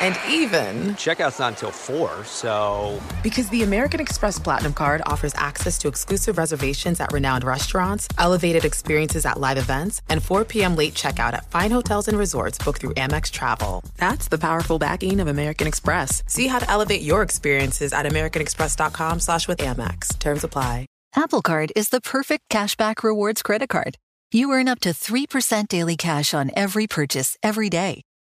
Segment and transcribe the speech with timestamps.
[0.00, 3.00] And even, Checkout's not until 4, so.
[3.22, 8.64] because the American Express Platinum card offers access to exclusive reservations at renowned restaurants, elevated
[8.64, 10.74] experiences at live events, and 4 p.m.
[10.76, 13.84] late checkout at fine hotels and resorts booked through Amex Travel.
[13.96, 16.22] That's the powerful backing of American Express.
[16.26, 20.18] See how to elevate your experiences at americanexpress.com slash with Amex.
[20.18, 20.86] Terms apply.
[21.14, 23.98] Apple Card is the perfect cashback rewards credit card.
[24.32, 28.00] You earn up to 3% daily cash on every purchase every day.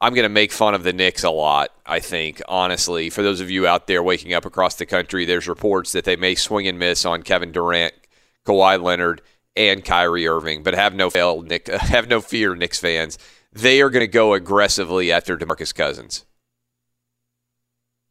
[0.00, 3.10] I'm going to make fun of the Knicks a lot, I think, honestly.
[3.10, 6.16] For those of you out there waking up across the country, there's reports that they
[6.16, 7.92] may swing and miss on Kevin Durant,
[8.46, 9.20] Kawhi Leonard,
[9.56, 10.62] and Kyrie Irving.
[10.62, 13.18] But have no fail, Nick, have no fear, Knicks fans.
[13.52, 16.24] They are going to go aggressively after DeMarcus Cousins.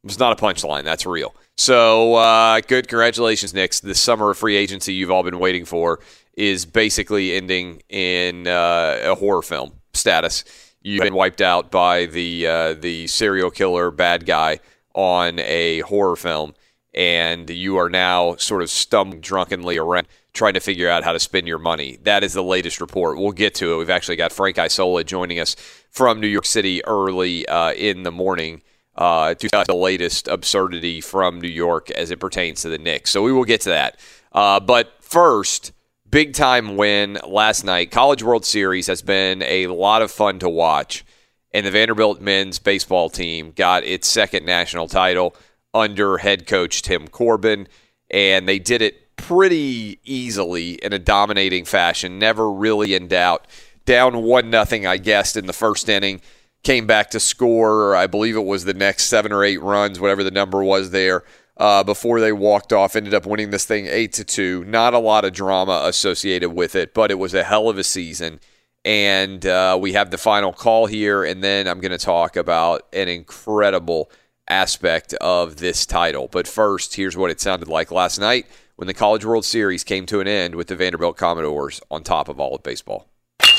[0.03, 0.83] It's not a punchline.
[0.83, 1.33] That's real.
[1.57, 2.87] So, uh, good.
[2.87, 3.79] Congratulations, Knicks.
[3.79, 5.99] The summer of free agency you've all been waiting for
[6.35, 10.45] is basically ending in uh, a horror film status.
[10.81, 14.59] You've been wiped out by the uh, the serial killer bad guy
[14.93, 16.53] on a horror film,
[16.93, 21.19] and you are now sort of stumbling drunkenly around trying to figure out how to
[21.19, 21.97] spend your money.
[22.03, 23.17] That is the latest report.
[23.17, 23.77] We'll get to it.
[23.77, 25.55] We've actually got Frank Isola joining us
[25.89, 28.61] from New York City early uh, in the morning
[28.95, 33.09] uh, to the latest absurdity from New York as it pertains to the Knicks.
[33.11, 33.99] So we will get to that.
[34.31, 35.71] Uh, but first,
[36.09, 37.91] big time win last night.
[37.91, 41.05] College World Series has been a lot of fun to watch.
[41.53, 45.35] And the Vanderbilt men's baseball team got its second national title
[45.73, 47.67] under head coach Tim Corbin.
[48.11, 53.45] And they did it pretty easily in a dominating fashion, never really in doubt.
[53.85, 56.21] Down one nothing, I guessed, in the first inning.
[56.61, 60.23] Came back to score, I believe it was the next seven or eight runs, whatever
[60.23, 61.23] the number was there
[61.59, 62.95] uh, before they walked off.
[62.95, 64.63] Ended up winning this thing eight to two.
[64.65, 67.83] Not a lot of drama associated with it, but it was a hell of a
[67.83, 68.39] season.
[68.85, 72.87] And uh, we have the final call here, and then I'm going to talk about
[72.93, 74.09] an incredible
[74.47, 76.29] aspect of this title.
[76.31, 78.47] But first, here's what it sounded like last night
[78.77, 82.29] when the College World Series came to an end with the Vanderbilt Commodores on top
[82.29, 83.09] of all of baseball.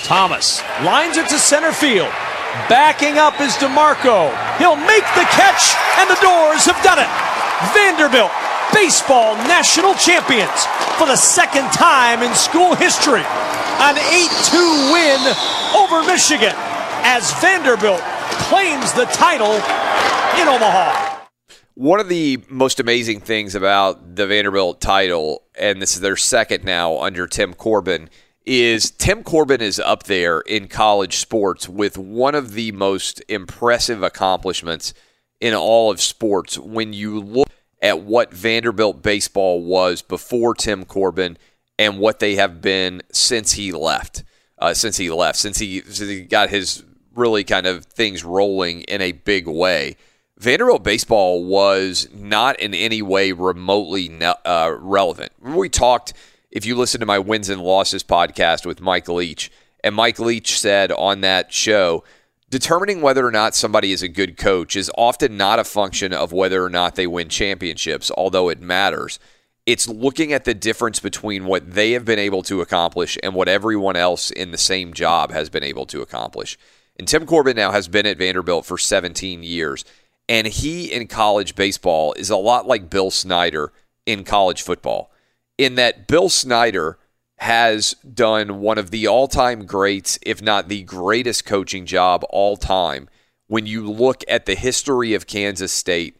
[0.02, 2.10] Thomas lines it to center field.
[2.68, 4.32] Backing up is DeMarco.
[4.56, 7.39] He'll make the catch, and the Dores have done it.
[7.74, 8.30] Vanderbilt,
[8.72, 10.64] baseball national champions
[10.96, 13.20] for the second time in school history.
[13.80, 15.20] An 8 2 win
[15.76, 16.54] over Michigan
[17.04, 18.00] as Vanderbilt
[18.48, 21.26] claims the title in Omaha.
[21.74, 26.64] One of the most amazing things about the Vanderbilt title, and this is their second
[26.64, 28.08] now under Tim Corbin,
[28.46, 34.02] is Tim Corbin is up there in college sports with one of the most impressive
[34.02, 34.94] accomplishments
[35.40, 37.48] in all of sports when you look
[37.82, 41.38] at what Vanderbilt baseball was before Tim Corbin
[41.78, 44.24] and what they have been since he left.
[44.58, 46.84] Uh, since he left, since he, since he got his
[47.14, 49.96] really kind of things rolling in a big way.
[50.36, 55.32] Vanderbilt baseball was not in any way remotely uh, relevant.
[55.40, 56.12] We talked,
[56.50, 59.50] if you listen to my wins and losses podcast with Mike Leach,
[59.84, 62.04] and Mike Leach said on that show,
[62.50, 66.32] determining whether or not somebody is a good coach is often not a function of
[66.32, 69.18] whether or not they win championships, although it matters.
[69.66, 73.48] It's looking at the difference between what they have been able to accomplish and what
[73.48, 76.58] everyone else in the same job has been able to accomplish.
[76.98, 79.84] And Tim Corbin now has been at Vanderbilt for 17 years.
[80.28, 83.72] And he in college baseball is a lot like Bill Snyder
[84.06, 85.10] in college football,
[85.56, 86.98] in that Bill Snyder
[87.40, 92.56] has done one of the all time greats, if not the greatest coaching job all
[92.56, 93.08] time,
[93.46, 96.16] when you look at the history of Kansas State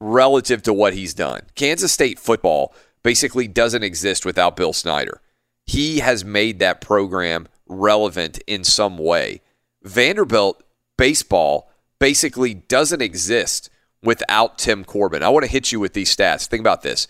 [0.00, 1.42] relative to what he's done.
[1.54, 5.22] Kansas State football basically doesn't exist without Bill Snyder.
[5.64, 9.42] He has made that program relevant in some way.
[9.82, 10.62] Vanderbilt
[10.98, 11.70] baseball
[12.00, 13.70] basically doesn't exist
[14.02, 15.22] without Tim Corbin.
[15.22, 16.46] I want to hit you with these stats.
[16.46, 17.06] Think about this.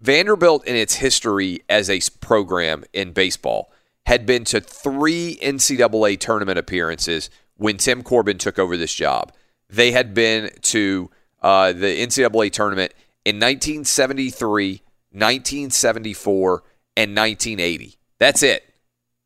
[0.00, 3.72] Vanderbilt, in its history as a program in baseball,
[4.06, 9.32] had been to three NCAA tournament appearances when Tim Corbin took over this job.
[9.68, 11.10] They had been to
[11.42, 16.62] uh, the NCAA tournament in 1973, 1974,
[16.96, 17.96] and 1980.
[18.18, 18.64] That's it.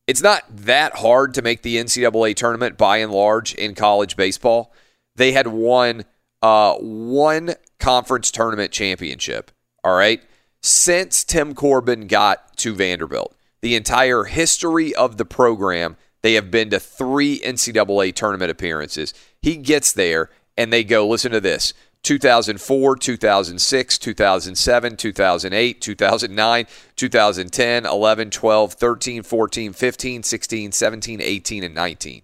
[0.06, 4.72] It's not that hard to make the NCAA tournament by and large in college baseball.
[5.14, 6.04] They had won
[6.42, 9.52] uh, one conference tournament championship.
[9.84, 10.22] All right.
[10.62, 16.70] Since Tim Corbin got to Vanderbilt, the entire history of the program, they have been
[16.70, 19.12] to three NCAA tournament appearances.
[19.40, 21.74] He gets there and they go, listen to this
[22.04, 31.74] 2004, 2006, 2007, 2008, 2009, 2010, 11, 12, 13, 14, 15, 16, 17, 18, and
[31.74, 32.22] 19.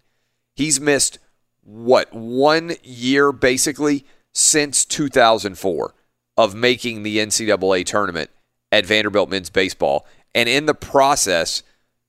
[0.55, 1.19] He's missed
[1.65, 5.95] what, one year basically since 2004
[6.39, 8.31] of making the NCAA tournament
[8.73, 10.07] at Vanderbilt men's baseball.
[10.35, 11.63] And in the process,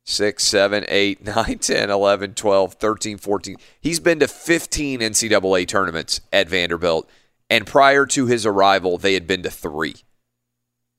[0.05, 3.57] 6, 7, 8, 9, 10, 11, 12, 13, 14.
[3.81, 7.09] He's been to 15 NCAA tournaments at Vanderbilt
[7.49, 9.95] and prior to his arrival, they had been to three.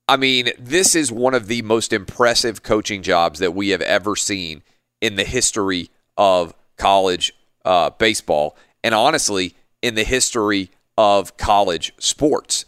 [0.09, 4.17] I mean, this is one of the most impressive coaching jobs that we have ever
[4.17, 4.63] seen
[5.01, 7.33] in the history of college
[7.65, 12.65] uh, baseball, and honestly, in the history of college sports.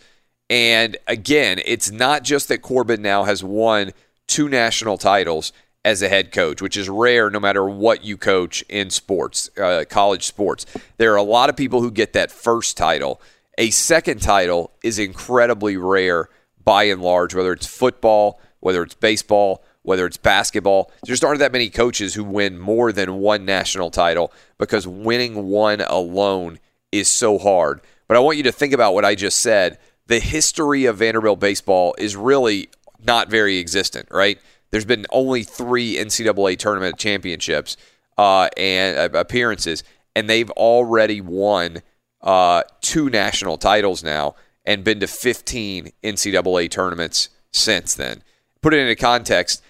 [0.52, 3.92] And again, it's not just that Corbin now has won
[4.26, 5.50] two national titles
[5.82, 9.84] as a head coach, which is rare no matter what you coach in sports, uh,
[9.88, 10.66] college sports.
[10.98, 13.18] There are a lot of people who get that first title
[13.58, 16.28] a second title is incredibly rare
[16.64, 20.90] by and large, whether it's football, whether it's baseball, whether it's basketball.
[21.04, 25.48] There just aren't that many coaches who win more than one national title because winning
[25.48, 26.60] one alone
[26.92, 27.80] is so hard.
[28.08, 29.78] But I want you to think about what I just said.
[30.06, 32.68] The history of Vanderbilt baseball is really
[33.04, 34.38] not very existent, right?
[34.70, 37.76] There's been only three NCAA tournament championships
[38.18, 39.84] uh, and uh, appearances,
[40.16, 41.82] and they've already won
[42.20, 44.34] uh, two national titles now
[44.64, 48.22] and been to 15 NCAA tournaments since then.
[48.60, 49.62] Put it into context,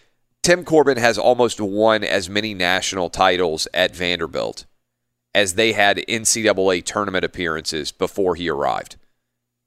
[0.43, 4.67] Tim Corbin has almost won as many national titles at Vanderbilt
[5.35, 8.97] as they had NCAA tournament appearances before he arrived.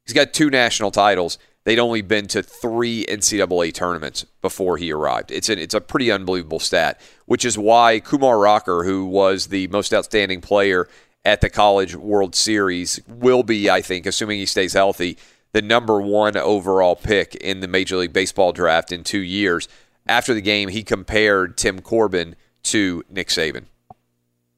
[0.06, 1.38] He's got two national titles.
[1.64, 5.32] They'd only been to three NCAA tournaments before he arrived.
[5.32, 9.68] It's a, it's a pretty unbelievable stat, which is why Kumar Rocker, who was the
[9.70, 10.88] most outstanding player
[11.26, 15.18] at the College World Series will be, I think, assuming he stays healthy,
[15.54, 19.68] the number one overall pick in the Major League Baseball draft in two years.
[20.06, 23.66] After the game, he compared Tim Corbin to Nick Saban.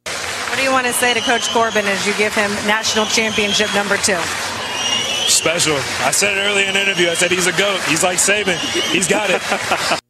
[0.03, 3.73] What do you want to say to Coach Corbin as you give him national championship
[3.73, 4.19] number two?
[5.37, 5.75] Special.
[5.99, 7.09] I said it earlier in the interview.
[7.09, 7.79] I said he's a goat.
[7.83, 8.57] He's like Saban.
[8.91, 10.01] He's got it.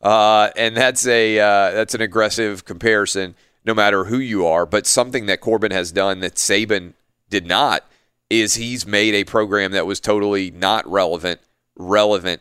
[0.00, 4.64] uh, and that's a uh, that's an aggressive comparison no matter who you are.
[4.64, 6.92] But something that Corbin has done that Saban
[7.28, 7.84] did not
[8.30, 11.40] is he's made a program that was totally not relevant,
[11.76, 12.40] relevant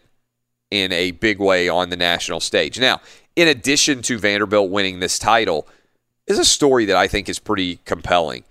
[0.70, 2.80] in a big way on the national stage.
[2.80, 3.02] Now,
[3.36, 5.68] in addition to Vanderbilt winning this title,
[6.28, 8.44] is a story that I think is pretty compelling.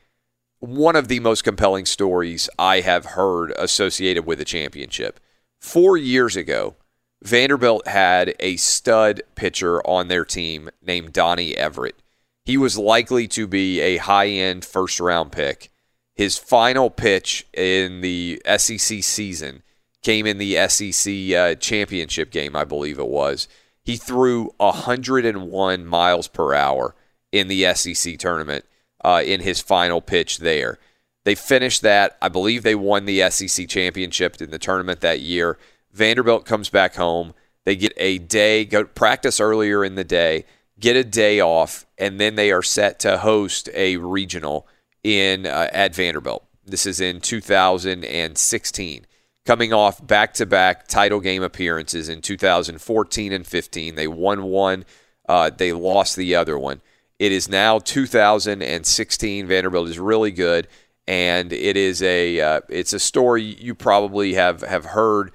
[0.60, 5.18] One of the most compelling stories I have heard associated with a championship.
[5.60, 6.76] Four years ago,
[7.22, 12.00] Vanderbilt had a stud pitcher on their team named Donny Everett
[12.44, 15.70] he was likely to be a high end first round pick.
[16.14, 19.62] His final pitch in the SEC season
[20.02, 23.46] came in the SEC uh, championship game, I believe it was.
[23.84, 26.94] He threw 101 miles per hour
[27.30, 28.64] in the SEC tournament
[29.04, 30.78] uh, in his final pitch there.
[31.24, 32.16] They finished that.
[32.22, 35.58] I believe they won the SEC championship in the tournament that year.
[35.92, 37.34] Vanderbilt comes back home.
[37.64, 40.44] They get a day, go practice earlier in the day,
[40.78, 44.66] get a day off, and then they are set to host a regional
[45.02, 46.44] in uh, at Vanderbilt.
[46.64, 49.06] This is in 2016.
[49.46, 53.94] Coming off back to back title game appearances in 2014 and 15.
[53.94, 54.84] They won one,
[55.28, 56.80] uh, they lost the other one.
[57.20, 59.46] It is now 2016.
[59.46, 60.68] Vanderbilt is really good,
[61.06, 65.32] and it is a uh, it's a story you probably have have heard,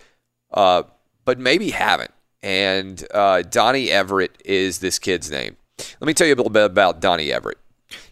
[0.51, 0.81] uh,
[1.25, 2.09] but maybe haven't.
[2.41, 5.57] And uh, Donny Everett is this kid's name.
[5.77, 7.59] Let me tell you a little bit about Donny Everett.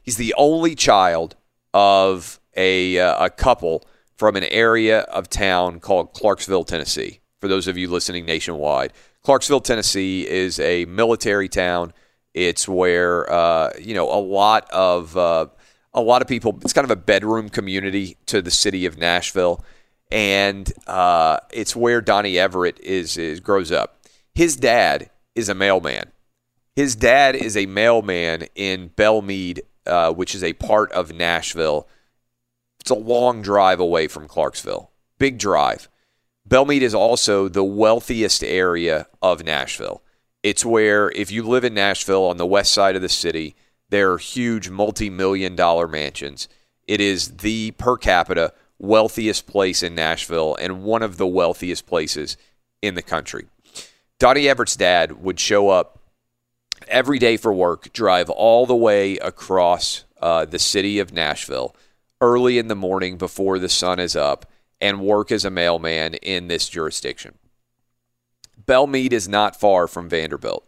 [0.04, 1.36] He's the only child
[1.74, 7.22] of a uh, a couple from an area of town called Clarksville, Tennessee.
[7.42, 11.92] For those of you listening nationwide, Clarksville, Tennessee is a military town.
[12.34, 15.48] It's where uh, you know a lot of uh,
[15.94, 16.58] a lot of people.
[16.62, 19.64] It's kind of a bedroom community to the city of Nashville,
[20.12, 23.98] and uh, it's where Donny Everett is, is grows up.
[24.34, 26.12] His dad is a mailman.
[26.76, 31.88] His dad is a mailman in Belle Meade, uh, which is a part of Nashville.
[32.80, 34.92] It's a long drive away from Clarksville.
[35.20, 35.88] Big drive.
[36.46, 40.02] Belle Meade is also the wealthiest area of Nashville.
[40.44, 43.56] It's where, if you live in Nashville on the west side of the city,
[43.90, 46.50] there are huge multi million dollar mansions.
[46.86, 52.36] It is the per capita wealthiest place in Nashville and one of the wealthiest places
[52.82, 53.46] in the country.
[54.20, 56.00] Donny Everett's dad would show up
[56.90, 61.76] every day for work, drive all the way across uh, the city of Nashville
[62.20, 64.46] early in the morning before the sun is up
[64.82, 67.36] and work as a mailman in this jurisdiction.
[68.66, 70.68] Belle Meade is not far from Vanderbilt.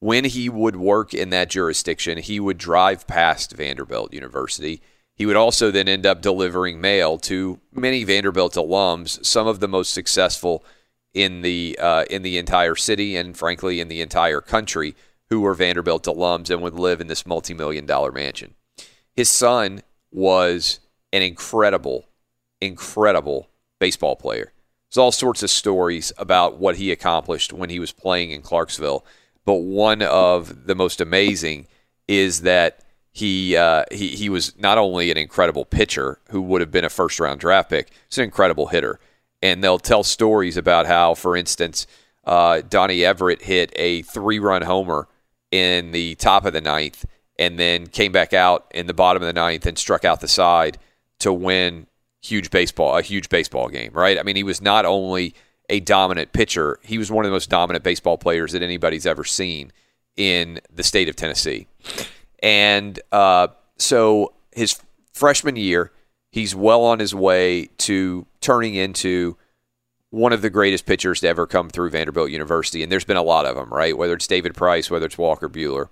[0.00, 4.82] When he would work in that jurisdiction, he would drive past Vanderbilt University.
[5.14, 9.68] He would also then end up delivering mail to many Vanderbilt alums, some of the
[9.68, 10.64] most successful
[11.14, 14.96] in the uh, in the entire city and frankly in the entire country,
[15.30, 18.54] who were Vanderbilt alums and would live in this multi-million dollar mansion.
[19.14, 20.80] His son was
[21.12, 22.06] an incredible,
[22.60, 23.48] incredible
[23.78, 24.51] baseball player.
[24.92, 29.06] There's all sorts of stories about what he accomplished when he was playing in Clarksville,
[29.46, 31.66] but one of the most amazing
[32.06, 36.70] is that he uh, he he was not only an incredible pitcher who would have
[36.70, 39.00] been a first round draft pick, he's an incredible hitter.
[39.40, 41.86] And they'll tell stories about how, for instance,
[42.24, 45.08] uh, Donny Everett hit a three run homer
[45.50, 47.06] in the top of the ninth
[47.38, 50.28] and then came back out in the bottom of the ninth and struck out the
[50.28, 50.76] side
[51.20, 51.86] to win
[52.22, 54.18] huge baseball a huge baseball game, right?
[54.18, 55.34] I mean, he was not only
[55.68, 59.24] a dominant pitcher, he was one of the most dominant baseball players that anybody's ever
[59.24, 59.72] seen
[60.16, 61.66] in the state of Tennessee.
[62.42, 63.48] And uh,
[63.78, 64.80] so his
[65.12, 65.92] freshman year,
[66.30, 69.36] he's well on his way to turning into
[70.10, 72.82] one of the greatest pitchers to ever come through Vanderbilt University.
[72.82, 73.96] And there's been a lot of them, right?
[73.96, 75.88] Whether it's David Price, whether it's Walker Buehler.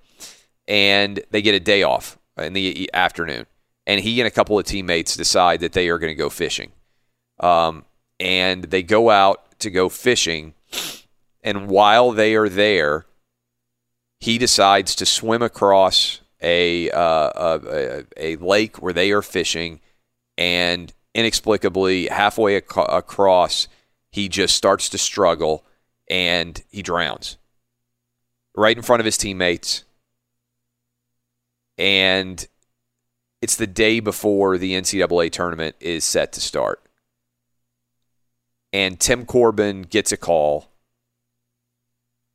[0.67, 3.47] And they get a day off in the afternoon
[3.85, 6.71] and he and a couple of teammates decide that they are going to go fishing.
[7.39, 7.85] Um,
[8.19, 10.53] and they go out to go fishing,
[11.43, 13.05] and while they are there,
[14.19, 19.79] he decides to swim across a, uh, a, a lake where they are fishing,
[20.37, 23.67] and inexplicably, halfway ac- across,
[24.11, 25.65] he just starts to struggle
[26.09, 27.37] and he drowns
[28.55, 29.83] right in front of his teammates.
[31.77, 32.45] And
[33.41, 36.81] it's the day before the NCAA tournament is set to start.
[38.71, 40.69] And Tim Corbin gets a call,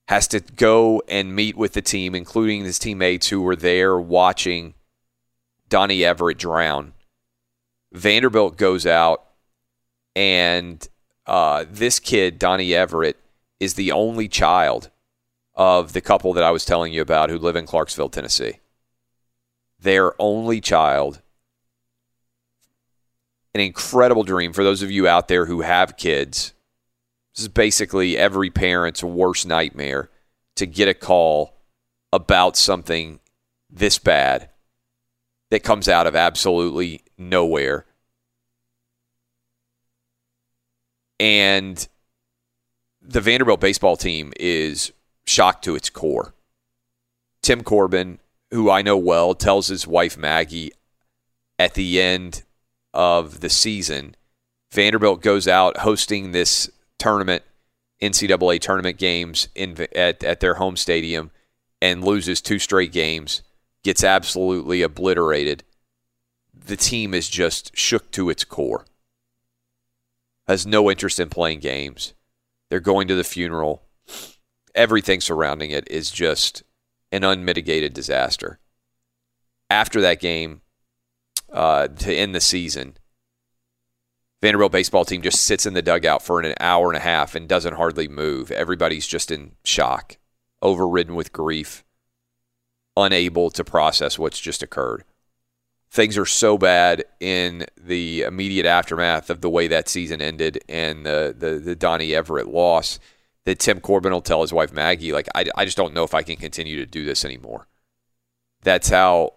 [0.08, 4.74] has to go and meet with the team, including his teammates who were there watching
[5.68, 6.92] Donny Everett drown.
[7.92, 9.24] Vanderbilt goes out,
[10.14, 10.86] and
[11.26, 13.16] uh, this kid, Donny Everett,
[13.58, 14.90] is the only child
[15.54, 18.58] of the couple that I was telling you about who live in Clarksville, Tennessee
[19.86, 21.22] their only child.
[23.54, 26.52] An incredible dream for those of you out there who have kids.
[27.34, 30.10] This is basically every parent's worst nightmare
[30.56, 31.54] to get a call
[32.12, 33.20] about something
[33.70, 34.50] this bad
[35.50, 37.86] that comes out of absolutely nowhere.
[41.20, 41.86] And
[43.00, 44.92] the Vanderbilt baseball team is
[45.28, 46.34] shocked to its core.
[47.40, 48.18] Tim Corbin
[48.56, 50.72] who I know well, tells his wife Maggie
[51.58, 52.42] at the end
[52.94, 54.16] of the season,
[54.72, 57.42] Vanderbilt goes out hosting this tournament,
[58.00, 61.32] NCAA tournament games in at, at their home stadium,
[61.82, 63.42] and loses two straight games,
[63.84, 65.62] gets absolutely obliterated.
[66.54, 68.86] the team is just shook to its core.
[70.48, 72.14] Has no interest in playing games.
[72.70, 73.82] They're going to the funeral.
[74.74, 76.62] Everything surrounding it is just
[77.12, 78.58] an unmitigated disaster.
[79.70, 80.62] After that game,
[81.52, 82.96] uh, to end the season,
[84.42, 87.48] Vanderbilt baseball team just sits in the dugout for an hour and a half and
[87.48, 88.50] doesn't hardly move.
[88.50, 90.18] Everybody's just in shock,
[90.60, 91.84] overridden with grief,
[92.96, 95.04] unable to process what's just occurred.
[95.90, 101.06] Things are so bad in the immediate aftermath of the way that season ended and
[101.06, 102.98] the the, the Donny Everett loss
[103.46, 106.14] that Tim Corbin will tell his wife Maggie, like, I, I just don't know if
[106.14, 107.68] I can continue to do this anymore.
[108.62, 109.34] That's how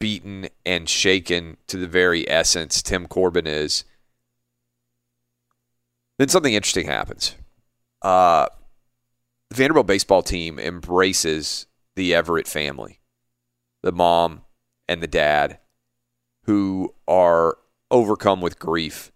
[0.00, 3.84] beaten and shaken to the very essence Tim Corbin is.
[6.18, 7.36] Then something interesting happens.
[8.02, 8.46] Uh,
[9.50, 12.98] the Vanderbilt baseball team embraces the Everett family,
[13.82, 14.42] the mom
[14.88, 15.58] and the dad,
[16.44, 17.56] who are
[17.90, 19.12] overcome with grief,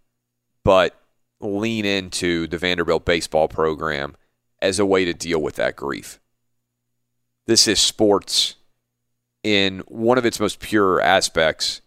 [0.62, 0.94] but
[1.40, 4.16] lean into the Vanderbilt baseball program
[4.62, 6.20] as a way to deal with that grief.
[7.46, 8.56] This is sports
[9.42, 11.82] in one of its most pure aspects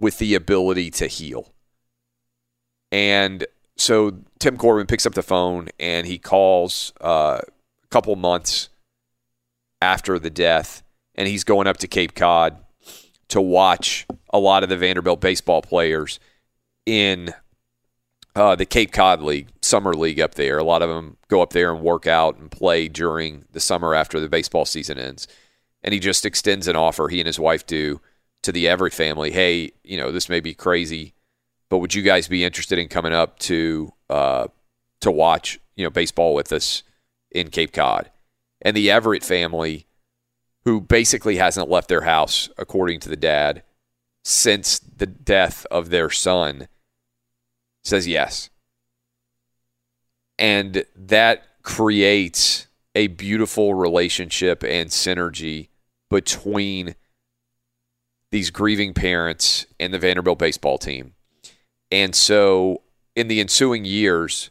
[0.00, 1.52] with the ability to heal.
[2.90, 7.40] And so Tim Corbin picks up the phone and he calls uh,
[7.84, 8.68] a couple months
[9.80, 10.82] after the death,
[11.16, 12.56] and he's going up to Cape Cod
[13.28, 16.20] to watch a lot of the Vanderbilt baseball players
[16.86, 17.34] in
[18.34, 20.58] uh, the Cape Cod League, summer league up there.
[20.58, 23.94] A lot of them go up there and work out and play during the summer
[23.94, 25.26] after the baseball season ends
[25.82, 28.00] and he just extends an offer he and his wife do
[28.42, 29.30] to the Everett family.
[29.30, 31.14] Hey, you know this may be crazy,
[31.68, 34.48] but would you guys be interested in coming up to uh,
[35.00, 36.82] to watch you know baseball with us
[37.30, 38.10] in Cape Cod?
[38.60, 39.86] And the Everett family,
[40.64, 43.64] who basically hasn't left their house, according to the dad,
[44.24, 46.68] since the death of their son,
[47.82, 48.50] says yes.
[50.38, 55.68] And that creates a beautiful relationship and synergy
[56.10, 56.94] between
[58.30, 61.12] these grieving parents and the Vanderbilt baseball team.
[61.90, 62.82] And so
[63.14, 64.50] in the ensuing years,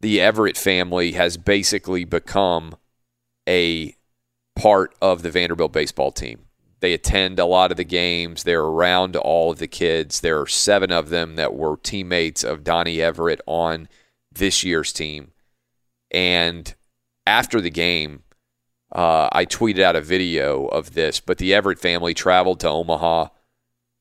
[0.00, 2.76] the Everett family has basically become
[3.48, 3.94] a
[4.54, 6.45] part of the Vanderbilt baseball team.
[6.80, 8.42] They attend a lot of the games.
[8.42, 10.20] They're around all of the kids.
[10.20, 13.88] There are seven of them that were teammates of Donny Everett on
[14.30, 15.32] this year's team.
[16.10, 16.74] And
[17.26, 18.24] after the game,
[18.92, 23.28] uh, I tweeted out a video of this, but the Everett family traveled to Omaha,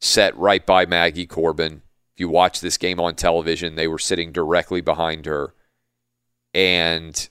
[0.01, 1.81] sat right by Maggie Corbin.
[2.13, 5.53] If you watch this game on television, they were sitting directly behind her.
[6.53, 7.27] And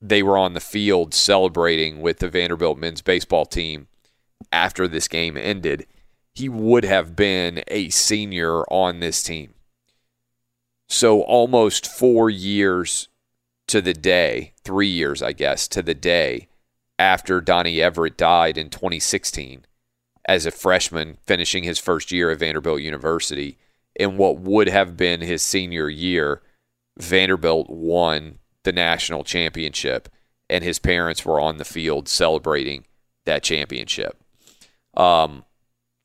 [0.00, 3.88] they were on the field celebrating with the Vanderbilt men's baseball team
[4.52, 5.86] after this game ended.
[6.34, 9.54] He would have been a senior on this team.
[10.88, 13.08] So almost four years
[13.66, 16.48] to the day, three years, I guess, to the day
[16.98, 19.64] after Donny Everett died in 2016
[20.26, 23.58] as a freshman finishing his first year at Vanderbilt University.
[23.94, 26.40] In what would have been his senior year,
[26.98, 30.08] Vanderbilt won the national championship,
[30.48, 32.84] and his parents were on the field celebrating
[33.24, 34.22] that championship.
[34.94, 35.44] Um,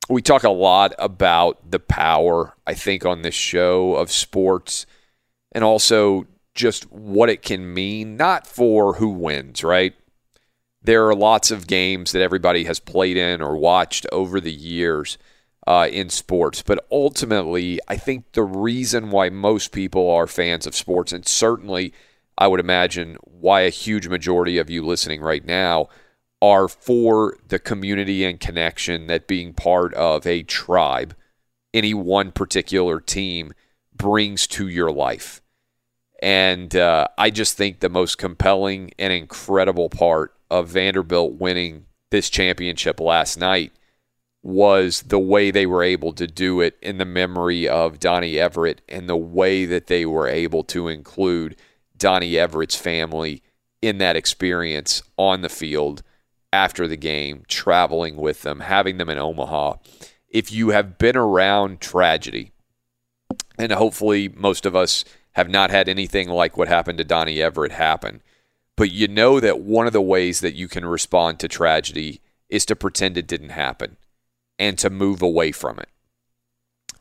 [0.10, 4.86] we talk a lot about the power, I think, on this show of sports
[5.52, 9.96] and also just what it can mean, not for who wins, right?
[10.84, 15.18] there are lots of games that everybody has played in or watched over the years
[15.66, 16.62] uh, in sports.
[16.62, 21.94] But ultimately, I think the reason why most people are fans of sports, and certainly
[22.38, 25.88] I would imagine why a huge majority of you listening right now
[26.44, 31.16] are for the community and connection that being part of a tribe,
[31.74, 33.54] any one particular team
[33.96, 35.42] brings to your life.
[36.22, 42.30] And uh, I just think the most compelling and incredible part of Vanderbilt winning this
[42.30, 43.72] championship last night
[44.42, 48.82] was the way they were able to do it in the memory of Donny Everett
[48.90, 51.56] and the way that they were able to include
[51.96, 53.42] Donny Everett's family
[53.82, 56.04] in that experience on the field
[56.54, 59.76] after the game, traveling with them, having them in Omaha.
[60.30, 62.52] If you have been around tragedy,
[63.58, 67.72] and hopefully most of us have not had anything like what happened to Donny Everett
[67.72, 68.22] happen
[68.76, 72.66] but you know that one of the ways that you can respond to tragedy is
[72.66, 73.98] to pretend it didn't happen
[74.58, 75.90] and to move away from it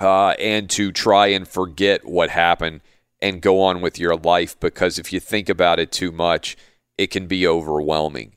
[0.00, 2.80] uh, and to try and forget what happened
[3.20, 6.56] and go on with your life because if you think about it too much,
[6.98, 8.32] it can be overwhelming.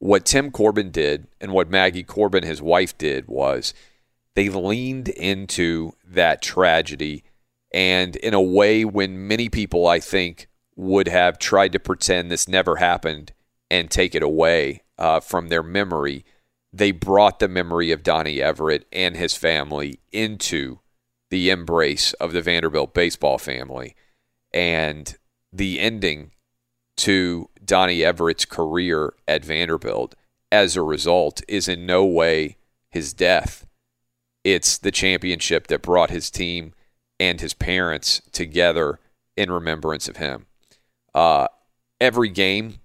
[0.00, 3.72] What Tim Corbin did and what Maggie Corbin, his wife, did was
[4.34, 7.22] they leaned into that tragedy
[7.72, 12.48] and in a way when many people I think would have tried to pretend this
[12.48, 13.32] never happened
[13.70, 16.24] and take it away uh, from their memory,
[16.72, 20.80] they brought the memory of Donny Everett and his family into
[21.30, 23.94] the embrace of the Vanderbilt baseball family.
[24.52, 25.16] And
[25.52, 26.32] the ending
[27.00, 30.14] to Donny Everett's career at Vanderbilt
[30.52, 32.56] as a result is in no way
[32.90, 33.66] his death.
[34.44, 36.74] It's the championship that brought his team
[37.18, 38.98] and his parents together
[39.36, 40.46] in remembrance of him.
[41.14, 41.48] Uh,
[42.00, 42.80] every game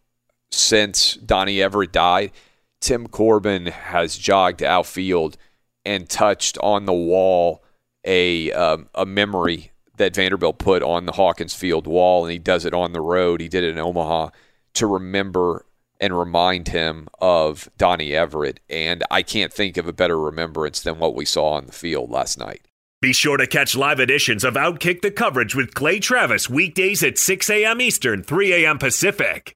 [0.49, 2.31] since Donny Everett died,
[2.79, 5.35] Tim Corbin has jogged outfield
[5.83, 7.63] and touched on the wall
[8.05, 12.65] a um, a memory that Vanderbilt put on the Hawkins Field wall, and he does
[12.65, 13.41] it on the road.
[13.41, 14.29] He did it in Omaha
[14.75, 15.65] to remember
[15.99, 18.59] and remind him of Donny Everett.
[18.69, 22.09] And I can't think of a better remembrance than what we saw on the field
[22.11, 22.61] last night.
[23.01, 27.17] Be sure to catch live editions of Outkick the coverage with Clay Travis weekdays at
[27.17, 27.79] 6 a.m.
[27.79, 28.77] Eastern, 3 a.m.
[28.79, 29.55] Pacific.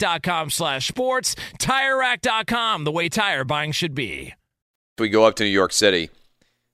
[0.00, 1.34] TireRack.com slash sports.
[1.58, 4.34] TireRack.com, the way tire buying should be.
[4.98, 6.10] We go up to New York City,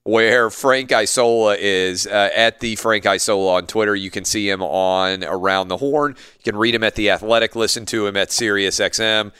[0.04, 3.94] where Frank Isola is uh, at the Frank Isola on Twitter.
[3.94, 6.16] You can see him on Around the Horn.
[6.38, 9.32] You can read him at The Athletic, listen to him at SiriusXM.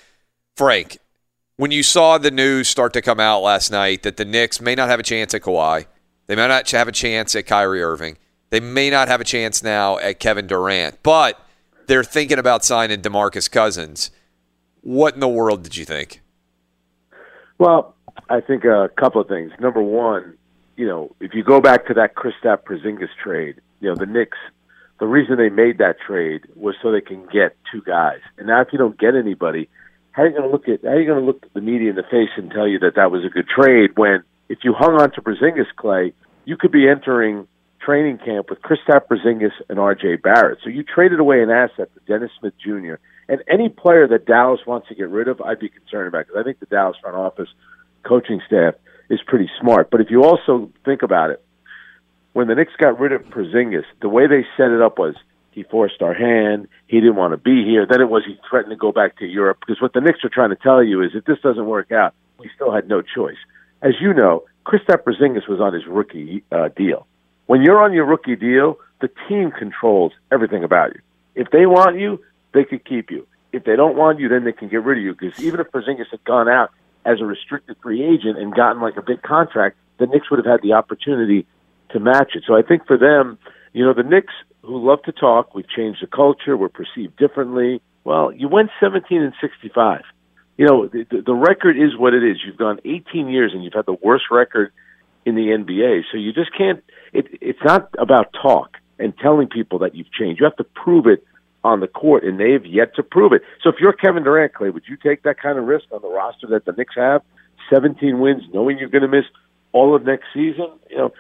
[0.57, 0.99] Frank,
[1.57, 4.75] when you saw the news start to come out last night that the Knicks may
[4.75, 5.87] not have a chance at Kawhi,
[6.29, 8.19] they may not have a chance at Kyrie Irving,
[8.51, 11.41] they may not have a chance now at Kevin Durant, but
[11.87, 14.11] they're thinking about signing DeMarcus Cousins.
[14.83, 16.23] What in the world did you think?
[17.59, 17.95] Well,
[18.29, 19.53] I think a couple of things.
[19.61, 20.37] Number one,
[20.77, 24.39] you know, if you go back to that Kristaps Porzingis trade, you know, the Knicks,
[25.01, 28.21] the reason they made that trade was so they can get two guys.
[28.39, 29.69] And now, if you don't get anybody,
[30.13, 31.91] how are you going to look at how are you going to look the media
[31.91, 34.73] in the face and tell you that that was a good trade when if you
[34.73, 36.13] hung on to Porzingis, Clay,
[36.45, 37.47] you could be entering
[37.87, 40.17] training camp with Kristaps Porzingis and R.J.
[40.17, 40.59] Barrett.
[40.65, 42.95] So you traded away an asset to Dennis Smith Jr.
[43.29, 46.41] And any player that Dallas wants to get rid of, I'd be concerned about because
[46.41, 47.49] I think the Dallas front office
[48.03, 48.75] coaching staff
[49.09, 49.91] is pretty smart.
[49.91, 51.43] But if you also think about it,
[52.33, 55.15] when the Knicks got rid of Porzingis, the way they set it up was
[55.53, 56.69] he forced our hand.
[56.89, 57.87] He didn't want to be here.
[57.89, 60.29] Then it was he threatened to go back to Europe because what the Knicks are
[60.29, 63.39] trying to tell you is if this doesn't work out, we still had no choice.
[63.81, 67.07] As you know, Kristaps Porzingis was on his rookie uh, deal.
[67.47, 71.01] When you're on your rookie deal, the team controls everything about you.
[71.35, 72.21] If they want you,
[72.55, 73.27] they could keep you.
[73.53, 75.15] If they don't want you, then they can get rid of you.
[75.15, 76.71] Because even if Porzingis had gone out
[77.05, 80.47] as a restricted free agent and gotten like a big contract, the Knicks would have
[80.47, 81.47] had the opportunity
[81.91, 82.43] to match it.
[82.47, 83.39] So I think for them,
[83.73, 84.33] you know, the Knicks
[84.63, 87.81] who love to talk, we've changed the culture, we're perceived differently.
[88.05, 90.03] Well, you went 17 and 65.
[90.57, 92.39] You know, the, the record is what it is.
[92.45, 94.73] You've gone 18 years and you've had the worst record
[95.27, 96.05] in the NBA.
[96.11, 96.83] So you just can't.
[97.13, 100.41] It, it's not about talk and telling people that you've changed.
[100.41, 101.23] You have to prove it
[101.65, 103.43] on the court, and they've yet to prove it.
[103.63, 106.09] So if you're Kevin Durant, Clay, would you take that kind of risk on the
[106.09, 107.23] roster that the Knicks have?
[107.75, 109.25] 17 wins, knowing you're going to miss
[109.73, 110.69] all of next season.
[110.89, 111.13] You know,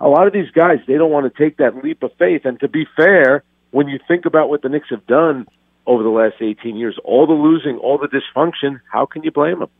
[0.00, 2.42] a lot of these guys they don't want to take that leap of faith.
[2.44, 5.48] And to be fair, when you think about what the Knicks have done
[5.84, 9.58] over the last 18 years, all the losing, all the dysfunction, how can you blame
[9.58, 9.70] them?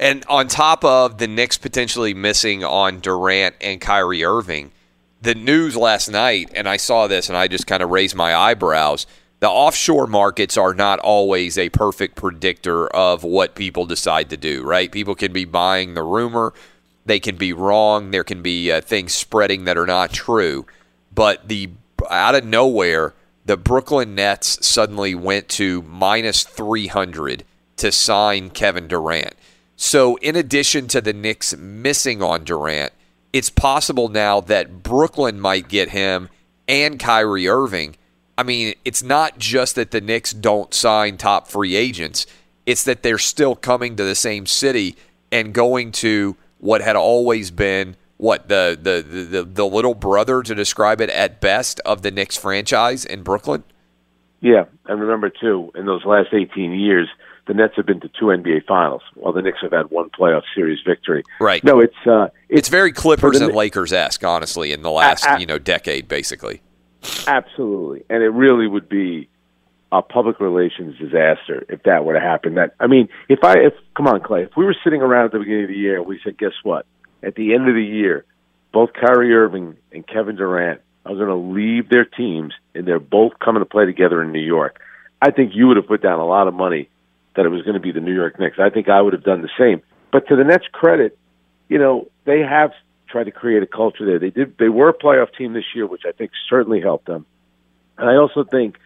[0.00, 4.72] And on top of the Knicks potentially missing on Durant and Kyrie Irving,
[5.20, 8.34] the news last night, and I saw this and I just kind of raised my
[8.34, 9.06] eyebrows.
[9.40, 14.62] The offshore markets are not always a perfect predictor of what people decide to do,
[14.62, 14.90] right?
[14.90, 16.54] People can be buying the rumor,
[17.04, 20.64] they can be wrong, there can be uh, things spreading that are not true.
[21.14, 21.68] But the
[22.08, 23.12] out of nowhere,
[23.44, 27.44] the Brooklyn Nets suddenly went to minus 300
[27.76, 29.34] to sign Kevin Durant.
[29.82, 32.92] So, in addition to the Knicks missing on Durant,
[33.32, 36.28] it's possible now that Brooklyn might get him
[36.68, 37.96] and Kyrie Irving.
[38.36, 42.26] I mean, it's not just that the Knicks don't sign top free agents,
[42.66, 44.96] it's that they're still coming to the same city
[45.32, 50.54] and going to what had always been what the the the, the little brother to
[50.54, 53.64] describe it at best of the Knicks franchise in Brooklyn.
[54.42, 57.08] Yeah, and remember too, in those last 18 years,
[57.46, 60.42] the Nets have been to two NBA Finals, while the Knicks have had one playoff
[60.54, 61.24] series victory.
[61.40, 61.62] Right.
[61.64, 65.36] No, it's uh, it's, it's very Clippers and Lakers esque, honestly, in the last a-
[65.36, 66.62] a- you know decade, basically.
[67.26, 69.28] Absolutely, and it really would be
[69.92, 72.54] a public relations disaster if that were to happen.
[72.54, 75.32] That I mean, if I if come on, Clay, if we were sitting around at
[75.32, 76.86] the beginning of the year and we said, guess what?
[77.22, 78.24] At the end of the year,
[78.72, 83.32] both Kyrie Irving and Kevin Durant are going to leave their teams, and they're both
[83.38, 84.80] coming to play together in New York.
[85.20, 86.88] I think you would have put down a lot of money
[87.36, 88.58] that it was going to be the New York Knicks.
[88.58, 89.82] I think I would have done the same.
[90.12, 91.16] But to the Nets' credit,
[91.68, 92.72] you know, they have
[93.08, 94.18] tried to create a culture there.
[94.18, 94.58] They did.
[94.58, 97.26] They were a playoff team this year, which I think certainly helped them.
[97.98, 98.76] And I also think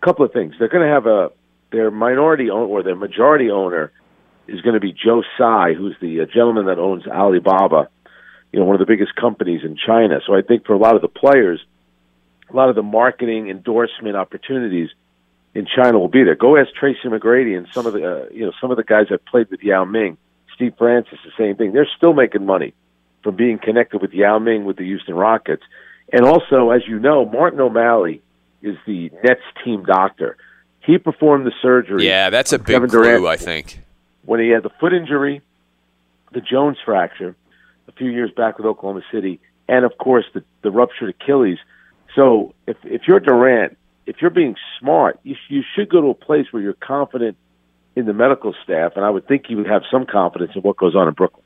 [0.00, 0.54] a couple of things.
[0.58, 1.30] They're going to have a
[1.70, 3.92] their minority owner or their majority owner
[4.46, 7.88] is going to be Joe Tsai, who's the uh, gentleman that owns Alibaba,
[8.52, 10.20] you know, one of the biggest companies in China.
[10.26, 11.60] So I think for a lot of the players,
[12.48, 14.88] a lot of the marketing endorsement opportunities
[15.58, 16.36] in China will be there.
[16.36, 19.06] Go ask Tracy McGrady and some of the uh, you know some of the guys
[19.10, 20.16] that played with Yao Ming,
[20.54, 21.72] Steve Francis, the same thing.
[21.72, 22.74] They're still making money
[23.24, 25.64] from being connected with Yao Ming with the Houston Rockets,
[26.12, 28.22] and also as you know, Martin O'Malley
[28.62, 30.36] is the Nets team doctor.
[30.80, 32.06] He performed the surgery.
[32.06, 33.80] Yeah, that's a big Kevin clue, Durant I think.
[34.24, 35.42] when he had the foot injury,
[36.32, 37.34] the Jones fracture
[37.88, 41.58] a few years back with Oklahoma City, and of course the, the ruptured Achilles.
[42.14, 43.76] So if if you're Durant,
[44.08, 47.36] if you're being smart, you, you should go to a place where you're confident
[47.94, 50.78] in the medical staff, and I would think you would have some confidence in what
[50.78, 51.44] goes on in Brooklyn.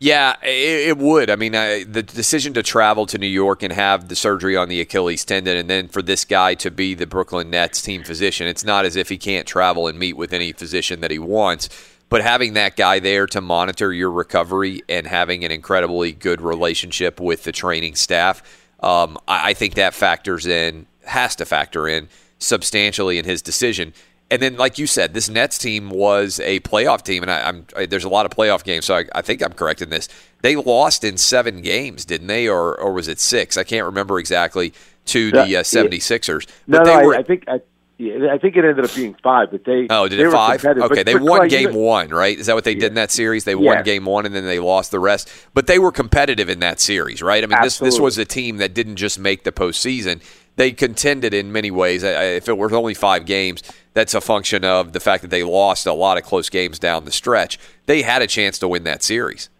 [0.00, 1.30] Yeah, it, it would.
[1.30, 4.68] I mean, I, the decision to travel to New York and have the surgery on
[4.68, 8.48] the Achilles tendon, and then for this guy to be the Brooklyn Nets team physician,
[8.48, 11.68] it's not as if he can't travel and meet with any physician that he wants.
[12.08, 17.20] But having that guy there to monitor your recovery and having an incredibly good relationship
[17.20, 18.42] with the training staff,
[18.80, 23.92] um, I, I think that factors in, has to factor in substantially in his decision.
[24.30, 27.66] And then, like you said, this Nets team was a playoff team, and I, am
[27.88, 30.08] there's a lot of playoff games, so I, I, think I'm correct in this.
[30.42, 33.56] They lost in seven games, didn't they, or or was it six?
[33.56, 34.72] I can't remember exactly
[35.06, 36.48] to the uh, 76ers.
[36.66, 37.60] No, but no, they were, I, I think I,
[37.98, 40.62] yeah, I think it ended up being five, but they Oh, did they it five?
[40.62, 42.38] Okay, But- they but won Clay, game one, right?
[42.38, 43.44] Is that what they did in that series?
[43.44, 43.76] They Yeah.
[43.76, 45.32] won game one and then they lost the rest.
[45.54, 47.42] But they were competitive in that series, right?
[47.42, 50.20] I mean, this this was a team that didn't just make the postseason.
[50.56, 52.02] They contended in many ways.
[52.02, 55.86] If it were only five games, that's a function of the fact that they lost
[55.86, 57.58] a lot of close games down the stretch.
[57.84, 59.50] They had a chance to win that series.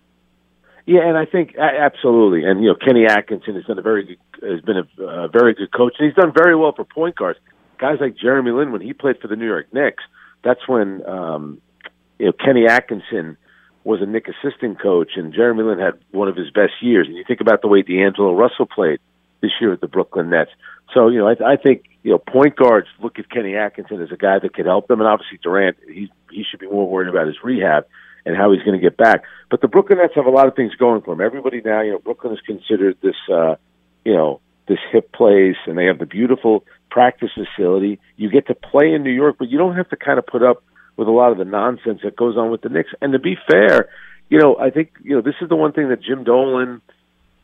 [0.87, 4.49] Yeah, and I think absolutely, and you know Kenny Atkinson has done a very good,
[4.49, 7.41] has been a, a very good coach, and he's done very well for point guards.
[7.79, 10.05] Guys like Jeremy Lin, when he played for the New York Knicks,
[10.45, 11.61] that's when um,
[12.21, 13.37] you know Kenny Atkinson
[13.83, 17.09] was a Knick assistant coach, and Jeremy Lin had one of his best years.
[17.09, 19.01] And you think about the way D'Angelo Russell played
[19.41, 20.51] this year with the Brooklyn Nets.
[20.95, 24.13] So you know, I, I think you know point guards look at Kenny Atkinson as
[24.13, 27.09] a guy that could help them, and obviously Durant, he he should be more worried
[27.09, 27.87] about his rehab
[28.27, 29.23] and how he's going to get back.
[29.51, 31.25] But the Brooklyn Nets have a lot of things going for them.
[31.25, 33.55] Everybody now, you know, Brooklyn is considered this, uh,
[34.05, 38.01] you know, this hip place, and they have the beautiful practice facility.
[38.17, 40.43] You get to play in New York, but you don't have to kind of put
[40.43, 40.65] up
[40.97, 42.91] with a lot of the nonsense that goes on with the Knicks.
[43.01, 43.89] And to be fair,
[44.29, 46.83] you know, I think you know this is the one thing that Jim Dolan,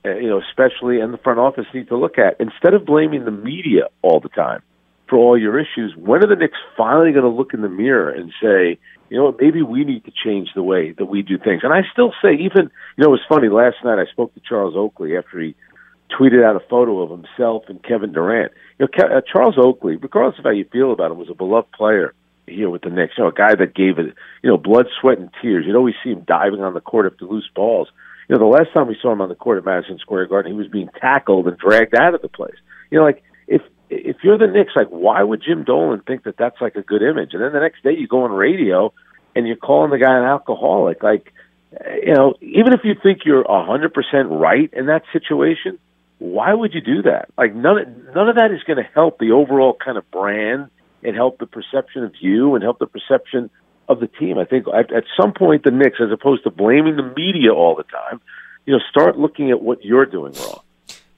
[0.04, 2.36] you know, especially and the front office need to look at.
[2.40, 4.62] Instead of blaming the media all the time
[5.08, 8.10] for all your issues, when are the Knicks finally going to look in the mirror
[8.10, 8.78] and say,
[9.10, 11.62] you know maybe we need to change the way that we do things?
[11.62, 13.98] And I still say, even you know, it was funny last night.
[13.98, 15.54] I spoke to Charles Oakley after he
[16.18, 18.52] tweeted out a photo of himself and Kevin Durant.
[18.78, 21.72] You know, uh, Charles Oakley, regardless of how you feel about him, was a beloved
[21.72, 22.14] player
[22.46, 23.14] here with the Knicks.
[23.16, 25.64] You know, a guy that gave it, you know, blood, sweat, and tears.
[25.66, 27.88] You'd always see him diving on the court after loose balls.
[28.32, 30.56] Know, the last time we saw him on the court at Madison Square Garden, he
[30.56, 32.54] was being tackled and dragged out of the place.
[32.90, 36.38] You know, like if if you're the Knicks, like why would Jim Dolan think that
[36.38, 37.34] that's like a good image?
[37.34, 38.94] And then the next day you go on radio
[39.36, 41.02] and you're calling the guy an alcoholic.
[41.02, 41.30] Like,
[42.02, 45.78] you know, even if you think you're a hundred percent right in that situation,
[46.18, 47.28] why would you do that?
[47.36, 50.70] Like none of, none of that is going to help the overall kind of brand
[51.02, 53.50] and help the perception of you and help the perception
[53.88, 54.38] of the team.
[54.38, 57.74] I think at, at some point the Knicks, as opposed to blaming the media all
[57.74, 58.20] the time,
[58.66, 60.60] you know, start looking at what you're doing wrong.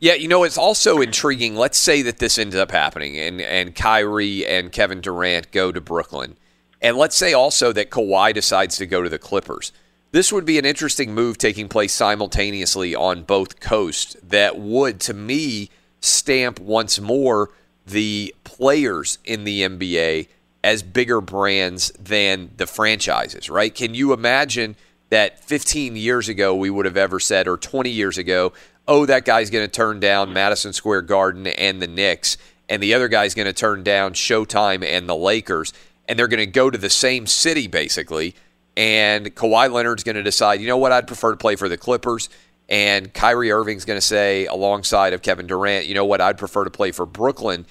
[0.01, 1.57] Yeah, you know, it's also intriguing.
[1.57, 5.81] Let's say that this ends up happening and, and Kyrie and Kevin Durant go to
[5.81, 6.37] Brooklyn.
[6.83, 9.73] And let's say also that Kawhi decides to go to the Clippers.
[10.11, 15.15] This would be an interesting move taking place simultaneously on both coasts that would, to
[15.15, 17.51] me, stamp once more
[17.87, 20.29] the players in the NBA
[20.65, 23.75] as bigger brands than the franchises, right?
[23.75, 24.75] Can you imagine
[25.11, 28.55] that 15 years ago we would have ever said, or 20 years ago,
[28.89, 32.95] oh, that guy's going to turn down Madison Square Garden and the Knicks, and the
[32.95, 35.75] other guy's going to turn down Showtime and the Lakers,
[36.09, 38.35] and they're going to go to the same city basically.
[38.75, 41.77] And Kawhi Leonard's going to decide, you know what, I'd prefer to play for the
[41.77, 42.31] Clippers.
[42.71, 46.65] And Kyrie Irving's going to say, alongside of Kevin Durant, you know what, I'd prefer
[46.65, 47.67] to play for Brooklyn.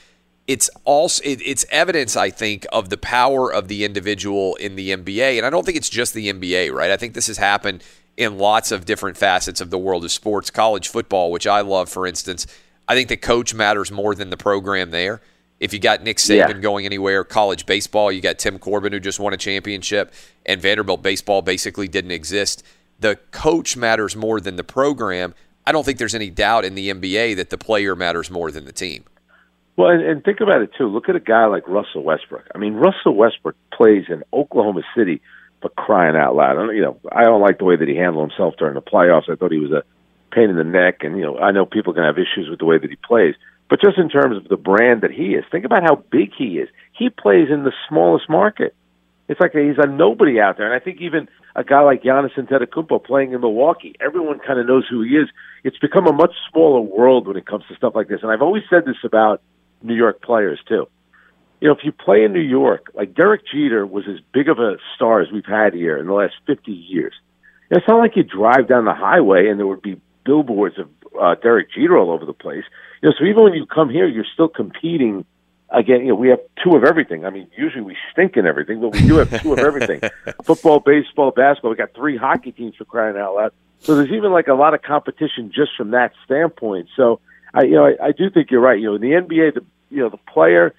[0.46, 4.90] It's also it, it's evidence, I think, of the power of the individual in the
[4.90, 6.92] NBA, and I don't think it's just the NBA, right?
[6.92, 7.84] I think this has happened
[8.18, 10.50] in lots of different facets of the world of sports.
[10.50, 12.46] College football, which I love, for instance,
[12.88, 15.22] I think the coach matters more than the program there.
[15.60, 16.54] If you got Nick Saban Yeah.
[16.54, 20.14] going anywhere, college baseball, you got Tim Corbin who just won a championship,
[20.46, 22.64] and Vanderbilt baseball basically didn't exist.
[23.00, 25.34] The coach matters more than the program.
[25.66, 28.66] I don't think there's any doubt in the NBA that the player matters more than
[28.66, 29.06] the team.
[29.76, 30.88] Well, and, and think about it too.
[30.88, 32.46] Look at a guy like Russell Westbrook.
[32.54, 35.22] I mean, Russell Westbrook plays in Oklahoma City,
[35.62, 36.52] but crying out loud.
[36.52, 38.82] I don't, you know, I don't like the way that he handled himself during the
[38.82, 39.30] playoffs.
[39.30, 39.84] I thought he was a
[40.32, 42.66] pain in the neck, and you know, I know people can have issues with the
[42.66, 43.36] way that he plays,
[43.70, 46.60] but just in terms of the brand that he is, think about how big he
[46.60, 46.70] is.
[46.92, 48.76] He plays in the smallest market.
[49.30, 52.36] It's like he's a nobody out there, and I think even a guy like Giannis
[52.36, 55.30] Antetokounmpo playing in Milwaukee, everyone kind of knows who he is.
[55.64, 58.42] It's become a much smaller world when it comes to stuff like this, and I've
[58.42, 59.42] always said this about
[59.84, 60.88] New York players too.
[61.62, 64.60] you know, if you play in New York, like Derek Jeter was as big of
[64.60, 67.14] a star as we've had here in the last 50 years.
[67.70, 71.36] It's not like you drive down the highway and there would be billboards of uh,
[71.36, 72.64] Derek Jeter all over the place.
[73.02, 75.26] You know, so even when you come here, you're still competing.
[75.70, 77.26] Again, you know, we have two of everything.
[77.26, 80.02] I mean, usually we stink in everything, but we do have two of everything:
[80.44, 81.72] football, baseball, basketball.
[81.72, 83.54] We got three hockey teams for crying out loud.
[83.80, 86.90] So there's even like a lot of competition just from that standpoint.
[86.96, 87.20] So
[87.54, 88.80] I, you know, I, I do think you're right.
[88.80, 90.74] You know, in the NBA, the you know the player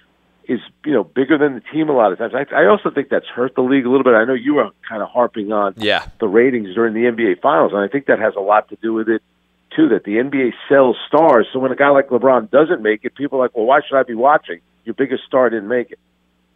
[0.47, 2.33] is you know bigger than the team a lot of times.
[2.35, 4.13] I, I also think that's hurt the league a little bit.
[4.13, 6.07] I know you were kind of harping on yeah.
[6.19, 8.93] the ratings during the NBA Finals, and I think that has a lot to do
[8.93, 9.21] with it
[9.75, 9.89] too.
[9.89, 13.39] That the NBA sells stars, so when a guy like LeBron doesn't make it, people
[13.39, 14.59] are like, well, why should I be watching?
[14.83, 15.99] Your biggest star didn't make it.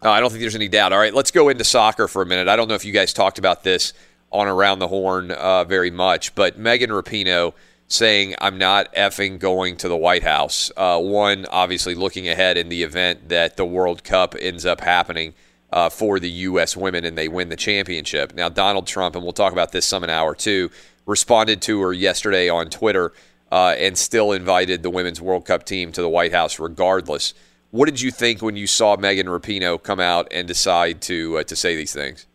[0.04, 0.94] No, I don't think there's any doubt.
[0.94, 2.48] All right, let's go into soccer for a minute.
[2.48, 3.94] I don't know if you guys talked about this
[4.32, 7.54] on Around the Horn uh, very much, but Megan Rapinoe
[7.90, 10.72] saying, I'm not effing going to the White House.
[10.78, 15.34] Uh, one, obviously looking ahead in the event that the World Cup ends up happening
[15.72, 16.78] uh, for the U.S.
[16.78, 18.34] women and they win the championship.
[18.36, 20.70] Now, Donald Trump, and we'll talk about this some in hour two,
[21.06, 23.12] responded to her yesterday on Twitter
[23.52, 27.34] uh, and still invited the Women's World Cup team to the White House regardless.
[27.72, 31.44] What did you think when you saw Megan Rapinoe come out and decide to uh,
[31.44, 32.28] to say these things?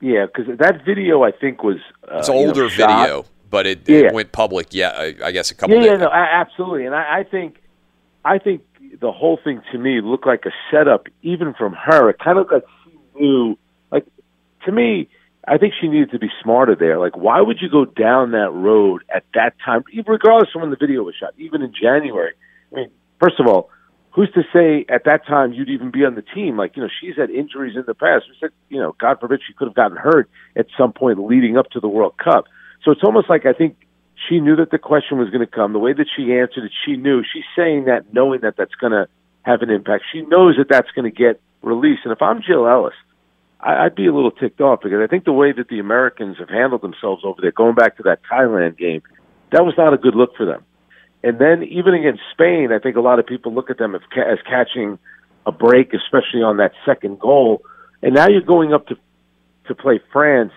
[0.00, 1.78] Yeah, because that video I think was
[2.10, 4.06] uh, it's older you know, video but it, Yeah.
[4.06, 4.68] it went public.
[4.70, 5.74] Yeah, I, I guess a couple.
[5.76, 5.90] Yeah, days.
[5.92, 6.86] yeah, no, absolutely.
[6.86, 7.56] And I, I think,
[8.24, 8.62] I think
[9.00, 12.10] the whole thing to me looked like a setup, even from her.
[12.10, 13.58] It kind of looked like she knew.
[13.90, 14.06] Like
[14.64, 15.08] to me,
[15.46, 16.98] I think she needed to be smarter there.
[16.98, 20.70] Like, why would you go down that road at that time, even regardless of when
[20.70, 22.32] the video was shot, even in January?
[22.72, 23.70] I mean, first of all,
[24.10, 26.56] who's to say at that time you'd even be on the team?
[26.56, 28.26] Like, you know, she's had injuries in the past.
[28.28, 31.56] We said, you know, God forbid she could have gotten hurt at some point leading
[31.56, 32.44] up to the World Cup.
[32.84, 33.76] So it's almost like I think
[34.28, 35.72] she knew that the question was going to come.
[35.72, 37.22] The way that she answered it, she knew.
[37.22, 39.08] She's saying that knowing that that's going to
[39.42, 40.04] have an impact.
[40.12, 42.02] She knows that that's going to get released.
[42.04, 42.94] And if I'm Jill Ellis,
[43.60, 46.38] I, I'd be a little ticked off because I think the way that the Americans
[46.38, 49.02] have handled themselves over there, going back to that Thailand game,
[49.52, 50.64] that was not a good look for them.
[51.22, 54.00] And then even against Spain, I think a lot of people look at them as,
[54.16, 54.98] as catching
[55.46, 57.62] a break, especially on that second goal.
[58.02, 58.96] And now you're going up to
[59.66, 60.52] to play France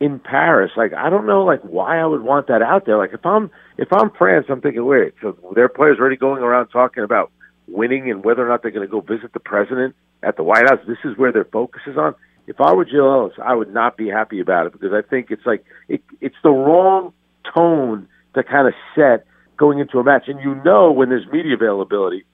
[0.00, 0.70] in Paris.
[0.76, 2.98] Like I don't know, like why I would want that out there.
[2.98, 6.68] Like if I'm if I'm France, I'm thinking, wait, so their players already going around
[6.68, 7.30] talking about
[7.66, 10.68] winning and whether or not they're going to go visit the president at the White
[10.68, 10.80] House.
[10.86, 12.14] This is where their focus is on.
[12.46, 15.30] If I were Jill Ellis, I would not be happy about it because I think
[15.30, 17.12] it's like it, it's the wrong
[17.54, 19.26] tone to kind of set
[19.58, 20.24] going into a match.
[20.28, 22.24] And you know when there's media availability,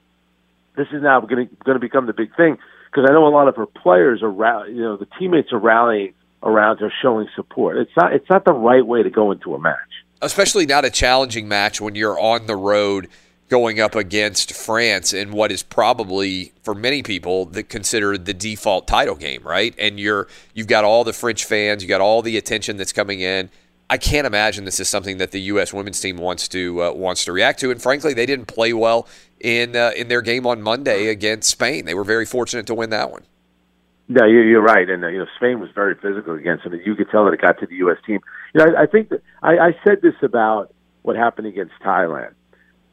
[0.76, 2.58] this is now going to going to become the big thing
[2.90, 6.14] because I know a lot of her players are you know the teammates are rallying
[6.44, 7.76] around her, showing support.
[7.78, 9.76] It's not it's not the right way to go into a match.
[10.22, 13.08] especially not a challenging match when you're on the road
[13.48, 18.88] going up against France in what is probably for many people that considered the default
[18.88, 19.74] title game, right?
[19.78, 23.20] And you're you've got all the French fans, you got all the attention that's coming
[23.20, 23.50] in.
[23.90, 25.74] I can't imagine this is something that the U.S.
[25.74, 27.70] women's team wants to uh, wants to react to.
[27.70, 29.06] And frankly, they didn't play well
[29.40, 31.84] in uh, in their game on Monday against Spain.
[31.84, 33.24] They were very fortunate to win that one.
[34.06, 36.74] No, you're, right, and uh, you know Spain was very physical against them.
[36.74, 37.96] and You could tell that it got to the U.S.
[38.06, 38.20] team.
[38.52, 42.34] You know, I, I think that I, I said this about what happened against Thailand.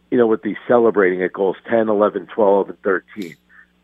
[0.10, 3.36] You know, with the celebrating at goals 10, 11, 12, and 13.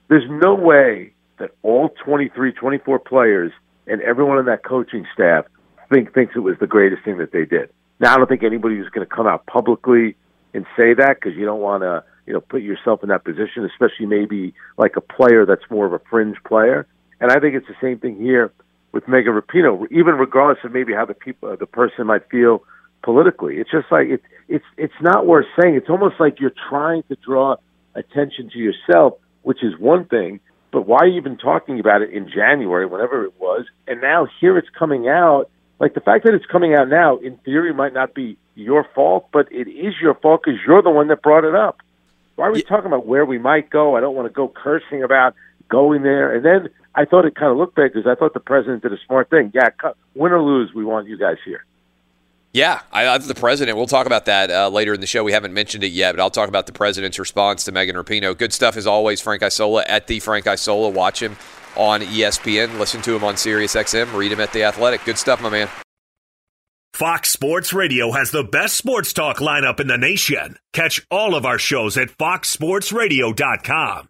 [0.10, 3.52] There's no way that all 23, 24 players
[3.88, 5.46] and everyone on that coaching staff
[5.92, 7.70] think thinks it was the greatest thing that they did.
[8.00, 10.16] Now, I don't think anybody who's going to come out publicly
[10.54, 13.66] and say that because you don't want to, you know, put yourself in that position,
[13.66, 16.86] especially maybe like a player that's more of a fringe player.
[17.20, 18.51] And I think it's the same thing here
[18.91, 22.63] with Megan Rapinoe, even regardless of maybe how the people, uh, the person might feel
[23.03, 23.57] politically.
[23.57, 25.76] It's just like it's it's it's not worth saying.
[25.76, 27.57] It's almost like you're trying to draw
[27.95, 29.13] attention to yourself,
[29.43, 30.39] which is one thing.
[30.72, 33.65] But why are you even talking about it in January, whenever it was?
[33.88, 35.49] And now here it's coming out.
[35.80, 39.28] Like the fact that it's coming out now, in theory, might not be your fault,
[39.32, 41.78] but it is your fault because you're the one that brought it up.
[42.36, 43.95] Why are we talking about where we might go?
[43.95, 45.36] I don't want to go cursing about
[45.70, 46.36] going there.
[46.36, 48.91] And then I thought it kind of looked bad because I thought the president did
[48.91, 49.52] a smart thing.
[49.54, 51.64] Yeah, cu- win or lose, we want you guys here.
[52.54, 53.78] Yeah, I, I, the president.
[53.78, 55.24] We'll talk about that uh, later in the show.
[55.24, 58.36] We haven't mentioned it yet, but I'll talk about the president's response to Megan Rapinoe.
[58.36, 59.22] Good stuff as always.
[59.22, 60.89] Frank Isola at the Frank Isola.
[60.89, 61.38] Watch him
[61.76, 62.80] on ESPN.
[62.80, 64.12] Listen to him on Sirius XM.
[64.16, 65.06] Read him at the Athletic.
[65.06, 65.70] Good stuff, my man.
[66.93, 70.58] Fox Sports Radio has the best sports talk lineup in the nation.
[70.74, 74.10] Catch all of our shows at foxsportsradio.com.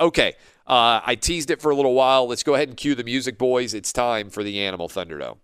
[0.00, 0.32] Okay,
[0.66, 2.26] uh, I teased it for a little while.
[2.26, 3.74] Let's go ahead and cue the music, boys.
[3.74, 5.36] It's time for the Animal Thunderdome.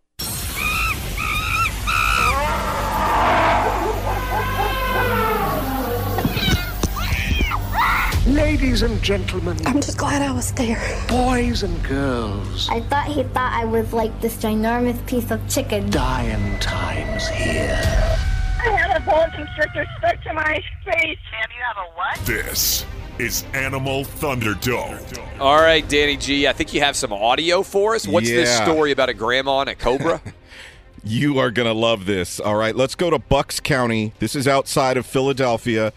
[8.26, 10.80] Ladies and gentlemen, I'm just glad I was there.
[11.06, 15.90] boys and girls, I thought he thought I was like this ginormous piece of chicken.
[15.90, 18.16] dying times here.
[18.66, 21.18] I have a boa constrictor stuck to my face.
[21.30, 22.18] Sam, you have a what?
[22.26, 22.84] This
[23.18, 25.40] is Animal Thunderdome.
[25.40, 28.06] All right, Danny G, I think you have some audio for us.
[28.06, 30.20] What's this story about a grandma and a cobra?
[31.08, 32.40] You are going to love this.
[32.40, 34.12] All right, let's go to Bucks County.
[34.18, 35.92] This is outside of Philadelphia.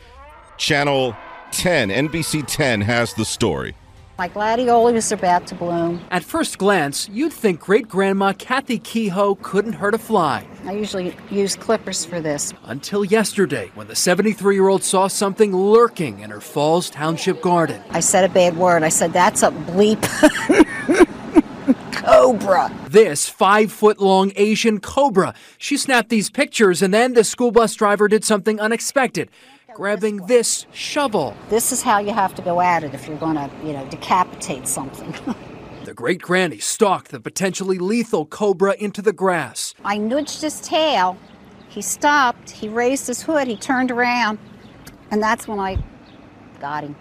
[0.58, 1.18] Channel
[1.52, 3.74] 10, NBC 10 has the story.
[4.20, 6.02] My gladiolus are about to bloom.
[6.12, 10.46] At first glance, you'd think great grandma Kathy Kehoe couldn't hurt a fly.
[10.66, 12.54] I usually use clippers for this.
[12.66, 17.82] Until yesterday, when the 73 year old saw something lurking in her Falls Township garden.
[17.92, 18.84] I said a bad word.
[18.84, 20.04] I said, that's a bleep.
[21.94, 22.76] Cobra.
[22.90, 25.34] This five foot long Asian cobra.
[25.58, 29.30] She snapped these pictures, and then the school bus driver did something unexpected,
[29.80, 31.34] grabbing this shovel.
[31.48, 33.86] This is how you have to go at it if you're going to, you know,
[33.88, 35.16] decapitate something.
[35.86, 39.74] The great granny stalked the potentially lethal cobra into the grass.
[39.84, 41.18] I nudged his tail,
[41.70, 44.38] He stopped, he raised his hood, he turned around,
[45.10, 45.82] and that's when I
[46.60, 46.96] got him.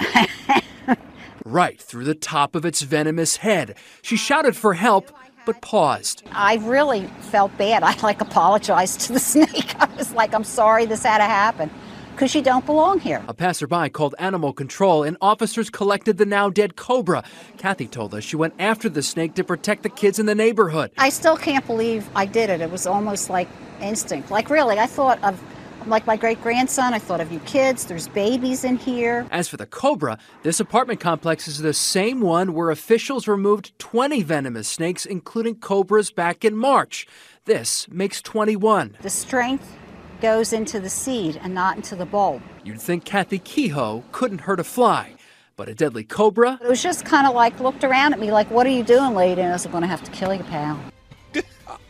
[1.44, 3.76] Right through the top of its venomous head.
[4.02, 5.12] She shouted for help,
[5.46, 6.24] but paused.
[6.32, 7.82] I really felt bad.
[7.84, 9.74] I like apologized to the snake.
[9.78, 11.70] I was like, I'm sorry this had to happen
[12.18, 13.22] because you don't belong here.
[13.28, 17.22] A passerby called animal control, and officers collected the now dead cobra.
[17.58, 20.90] Kathy told us she went after the snake to protect the kids in the neighborhood.
[20.98, 22.60] I still can't believe I did it.
[22.60, 23.46] It was almost like
[23.80, 24.32] instinct.
[24.32, 25.40] Like, really, I thought of
[25.86, 26.92] like my great grandson.
[26.92, 27.84] I thought of you kids.
[27.84, 29.24] There's babies in here.
[29.30, 34.24] As for the cobra, this apartment complex is the same one where officials removed 20
[34.24, 37.06] venomous snakes, including cobras, back in March.
[37.44, 38.96] This makes 21.
[39.02, 39.72] The strength
[40.20, 42.42] goes into the seed and not into the bulb.
[42.64, 45.14] You'd think Kathy Kehoe couldn't hurt a fly,
[45.56, 46.58] but a deadly cobra?
[46.62, 49.14] It was just kind of like looked around at me like, "What are you doing,
[49.14, 50.78] lady?" And I was going to have to kill you, pal.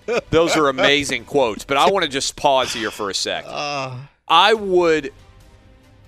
[0.30, 3.44] Those are amazing quotes, but I want to just pause here for a sec.
[3.46, 4.08] Ah.
[4.26, 5.12] I would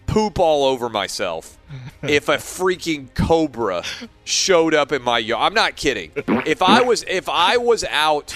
[0.06, 1.56] poop all over myself
[2.02, 3.84] if a freaking cobra
[4.24, 5.42] showed up in my yard.
[5.42, 6.12] I'm not kidding.
[6.46, 8.34] If I was if I was out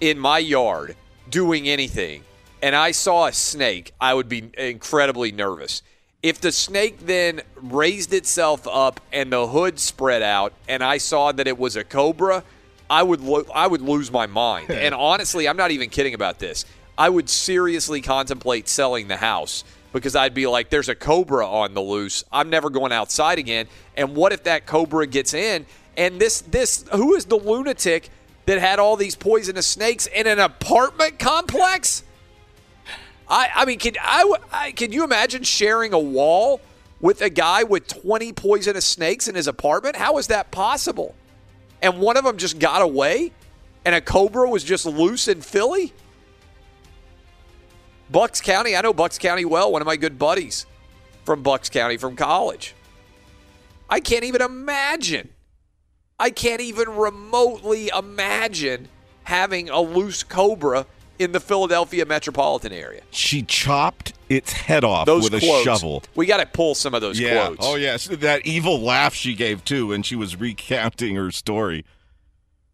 [0.00, 0.96] in my yard
[1.30, 2.22] doing anything
[2.64, 5.82] and I saw a snake, I would be incredibly nervous.
[6.22, 11.30] If the snake then raised itself up and the hood spread out and I saw
[11.32, 12.42] that it was a cobra,
[12.88, 14.70] I would lo- I would lose my mind.
[14.84, 16.64] and honestly, I'm not even kidding about this.
[16.96, 19.62] I would seriously contemplate selling the house
[19.92, 22.24] because I'd be like, there's a cobra on the loose.
[22.32, 23.66] I'm never going outside again.
[23.94, 25.66] And what if that cobra gets in?
[25.98, 28.08] And this this who is the lunatic
[28.46, 32.04] that had all these poisonous snakes in an apartment complex?
[33.28, 36.60] I I mean, can I, I can you imagine sharing a wall
[37.00, 39.96] with a guy with 20 poisonous snakes in his apartment?
[39.96, 41.14] How is that possible?
[41.82, 43.32] And one of them just got away,
[43.84, 45.92] and a cobra was just loose in Philly.
[48.10, 49.72] Bucks County, I know Bucks County well.
[49.72, 50.66] One of my good buddies
[51.24, 52.74] from Bucks County from college.
[53.88, 55.30] I can't even imagine.
[56.18, 58.88] I can't even remotely imagine
[59.24, 60.86] having a loose cobra
[61.18, 63.02] in the Philadelphia metropolitan area.
[63.10, 65.60] She chopped its head off Those with quotes.
[65.60, 66.02] a shovel.
[66.14, 67.46] We got to pull some of those yeah.
[67.46, 67.64] quotes.
[67.64, 71.84] Oh yes, that evil laugh she gave too when she was recounting her story.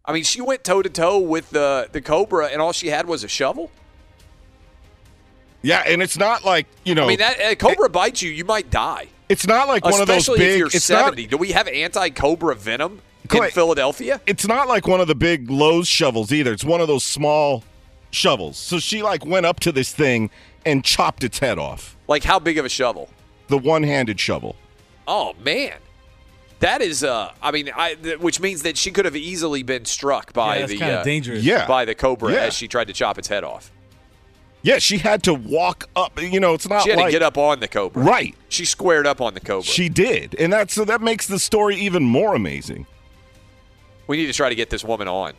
[0.05, 3.07] I mean, she went toe to toe with the the cobra, and all she had
[3.07, 3.71] was a shovel.
[5.63, 7.05] Yeah, and it's not like you know.
[7.05, 9.09] I mean, that a cobra bites you, you might die.
[9.29, 10.53] It's not like one of those Especially big.
[10.53, 11.23] if you're it's 70.
[11.23, 11.31] not.
[11.31, 13.01] Do we have anti-cobra venom
[13.33, 14.21] in Philadelphia?
[14.27, 16.53] It's not like one of the big Lowe's shovels either.
[16.53, 17.63] It's one of those small
[18.11, 18.57] shovels.
[18.59, 20.31] So she like went up to this thing
[20.67, 21.97] and chopped its head off.
[22.09, 23.09] Like how big of a shovel?
[23.49, 24.57] The one-handed shovel.
[25.09, 25.75] Oh man,
[26.61, 27.03] that is.
[27.03, 30.55] Uh, I mean, I th- which means that she could have easily been struck by
[30.55, 31.43] Yeah, that's the kinda uh, dangerous.
[31.43, 31.67] Yeah.
[31.67, 32.41] by the cobra Yeah.
[32.43, 33.73] as she tried to chop its head off.
[34.63, 36.21] Yeah, she had to walk up.
[36.21, 38.03] You know, it's not She had like to get up on the cobra.
[38.03, 38.35] Right.
[38.51, 39.63] She squared up on the cobra.
[39.65, 42.87] She did, and that so that makes the story even more amazing.
[44.07, 45.33] We need to try to get this woman on.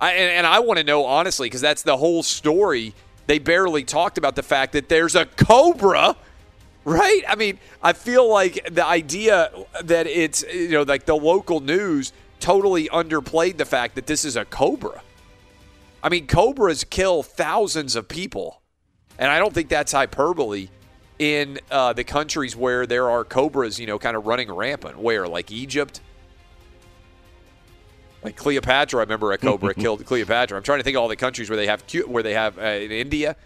[0.00, 2.94] I, and, and I want to know honestly because that's the whole story.
[3.26, 6.16] They barely talked about the fact that there's a cobra,
[6.84, 7.22] right?
[7.28, 9.50] I mean, I feel like the idea
[9.82, 14.36] that it's you know like the local news totally underplayed the fact that this is
[14.36, 15.02] a cobra.
[16.02, 18.62] I mean, cobras kill thousands of people,
[19.18, 20.68] and I don't think that's hyperbole.
[21.18, 25.26] In uh, the countries where there are cobras, you know, kind of running rampant, where
[25.26, 26.00] like Egypt,
[28.28, 30.56] like Cleopatra, I remember a cobra killed Cleopatra.
[30.56, 32.62] I'm trying to think of all the countries where they have where they have uh,
[32.62, 33.36] in India.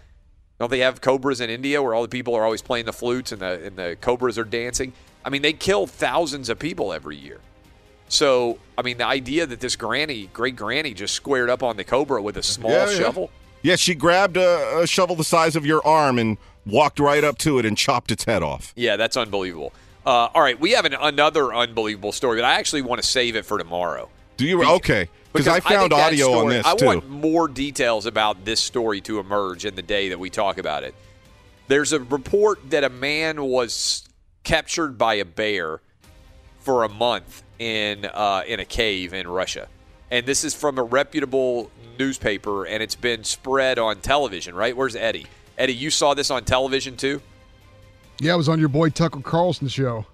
[0.59, 3.31] Don't they have cobras in India where all the people are always playing the flutes
[3.31, 4.93] and the and the cobras are dancing?
[5.25, 7.39] I mean, they kill thousands of people every year.
[8.09, 11.83] So, I mean, the idea that this granny, great granny, just squared up on the
[11.83, 12.97] cobra with a small Yeah, yeah.
[12.97, 13.31] shovel.
[13.63, 17.37] Yeah, she grabbed a, a shovel the size of your arm and walked right up
[17.39, 18.73] to it and chopped its head off.
[18.75, 19.73] Yeah, that's unbelievable.
[20.05, 23.35] Uh, all right, we have an, another unbelievable story, but I actually want to save
[23.37, 24.09] it for tomorrow.
[24.37, 24.63] Do you?
[24.63, 26.85] Okay, because I found that audio on story- this I too.
[26.85, 30.83] want more details about this story to emerge in the day that we talk about
[30.83, 30.95] it.
[31.67, 34.03] There's a report that a man was
[34.43, 35.79] captured by a bear
[36.59, 39.67] for a month in uh, in a cave in Russia,
[40.11, 41.69] and this is from a reputable
[41.99, 44.55] newspaper, and it's been spread on television.
[44.55, 44.75] Right?
[44.75, 45.27] Where's Eddie?
[45.57, 47.21] Eddie, you saw this on television too?
[48.19, 50.05] Yeah, it was on your boy Tucker Carlson show.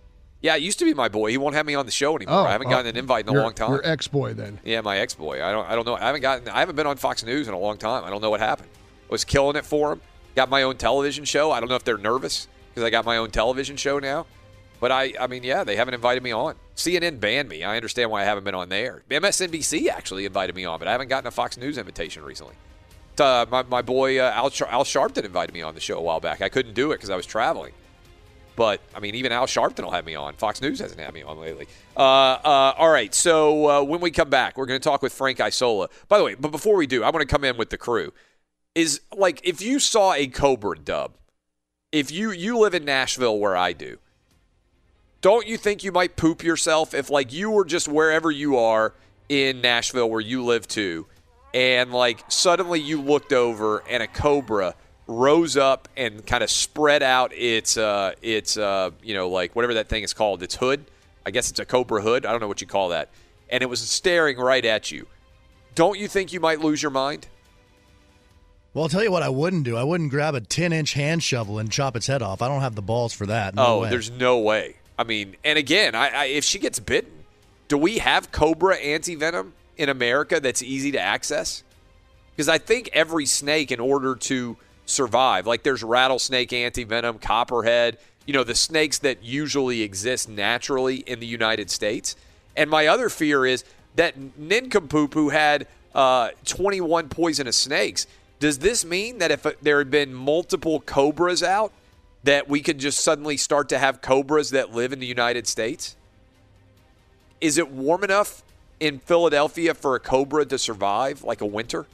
[0.41, 1.31] Yeah, it used to be my boy.
[1.31, 2.47] He won't have me on the show anymore.
[2.47, 3.71] I haven't oh, gotten an invite in a long time.
[3.71, 4.59] Your ex boy, then.
[4.63, 5.43] Yeah, my ex boy.
[5.43, 5.67] I don't.
[5.69, 5.95] I don't know.
[5.95, 6.47] I haven't gotten.
[6.47, 8.05] I haven't been on Fox News in a long time.
[8.05, 8.69] I don't know what happened.
[9.09, 10.01] Was killing it for him.
[10.35, 11.51] Got my own television show.
[11.51, 14.27] I don't know if they're nervous because I got my own television show now.
[14.79, 15.13] But I.
[15.19, 16.55] I mean, yeah, they haven't invited me on.
[16.77, 17.63] CNN banned me.
[17.63, 19.03] I understand why I haven't been on there.
[19.09, 22.55] MSNBC actually invited me on, but I haven't gotten a Fox News invitation recently.
[23.19, 26.21] Uh, my, my boy uh, Al, Al Sharpton invited me on the show a while
[26.21, 26.41] back.
[26.41, 27.73] I couldn't do it because I was traveling.
[28.59, 30.33] But I mean, even Al Sharpton will have me on.
[30.33, 31.65] Fox News hasn't had me on lately.
[31.95, 33.15] Uh, uh, all right.
[33.15, 35.87] So uh, when we come back, we're going to talk with Frank Isola.
[36.09, 38.11] By the way, but before we do, I want to come in with the crew.
[38.75, 41.13] Is like if you saw a Cobra dub,
[41.93, 43.97] if you you live in Nashville where I do,
[45.21, 48.93] don't you think you might poop yourself if like you were just wherever you are
[49.29, 51.07] in Nashville where you live too,
[51.53, 54.75] and like suddenly you looked over and a Cobra
[55.09, 59.73] rose up and kind of spread out its uh its uh you know like whatever
[59.73, 60.85] that thing is called its hood
[61.25, 63.09] i guess it's a cobra hood i don't know what you call that
[63.49, 65.07] and it was staring right at you
[65.73, 67.27] don't you think you might lose your mind
[68.73, 69.75] Well, I'll tell you what I wouldn't do.
[69.75, 72.43] I wouldn't grab a 10 inch hand shovel and chop its head off.
[72.43, 73.55] I don't have the balls for that.
[73.55, 73.89] No oh way.
[73.89, 77.11] there's no way i mean and again I, I if she gets bitten
[77.67, 81.63] do we have cobra anti-venom in america that's easy to access
[82.35, 84.57] because i think every snake in order to
[84.89, 85.47] survive.
[85.47, 87.97] Like there's rattlesnake anti-venom copperhead
[88.29, 92.15] you know the snakes that usually exist naturally in the united states.
[92.55, 93.63] And my other fear is
[93.95, 95.65] that nincompoop who had
[95.95, 98.05] uh, 21 poisonous snakes.
[98.39, 101.73] Does this mean that if there had been multiple cobras out
[102.23, 105.95] that we could just suddenly start to have cobras that live in the united states?
[107.41, 108.43] Is it warm enough
[108.79, 111.87] in philadelphia for a cobra to survive like a winter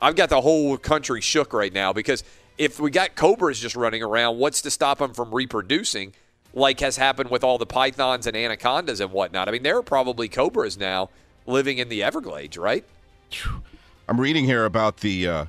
[0.00, 2.22] I've got the whole country shook right now because
[2.58, 6.14] if we got cobras just running around, what's to stop them from reproducing,
[6.52, 9.48] like has happened with all the pythons and anacondas and whatnot?
[9.48, 11.10] I mean, there are probably cobras now
[11.46, 12.84] living in the Everglades, right?
[14.08, 15.44] I'm reading here about the uh,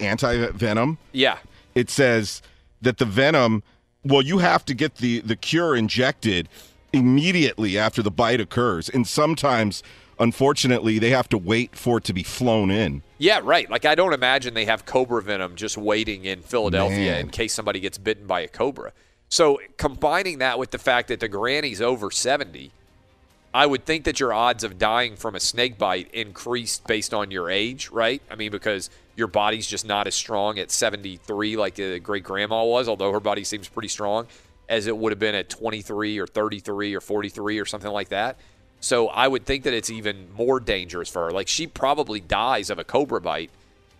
[0.00, 0.98] anti venom.
[1.12, 1.38] Yeah.
[1.74, 2.42] It says
[2.82, 3.62] that the venom,
[4.04, 6.48] well, you have to get the, the cure injected
[6.92, 8.88] immediately after the bite occurs.
[8.88, 9.82] And sometimes,
[10.20, 13.02] unfortunately, they have to wait for it to be flown in.
[13.24, 13.70] Yeah, right.
[13.70, 17.20] Like I don't imagine they have cobra venom just waiting in Philadelphia Man.
[17.20, 18.92] in case somebody gets bitten by a cobra.
[19.30, 22.70] So combining that with the fact that the granny's over 70,
[23.54, 27.30] I would think that your odds of dying from a snake bite increased based on
[27.30, 28.20] your age, right?
[28.30, 32.62] I mean, because your body's just not as strong at 73 like the great grandma
[32.62, 34.26] was, although her body seems pretty strong,
[34.68, 38.36] as it would have been at 23 or 33 or 43 or something like that.
[38.80, 41.30] So I would think that it's even more dangerous for her.
[41.30, 43.50] Like she probably dies of a cobra bite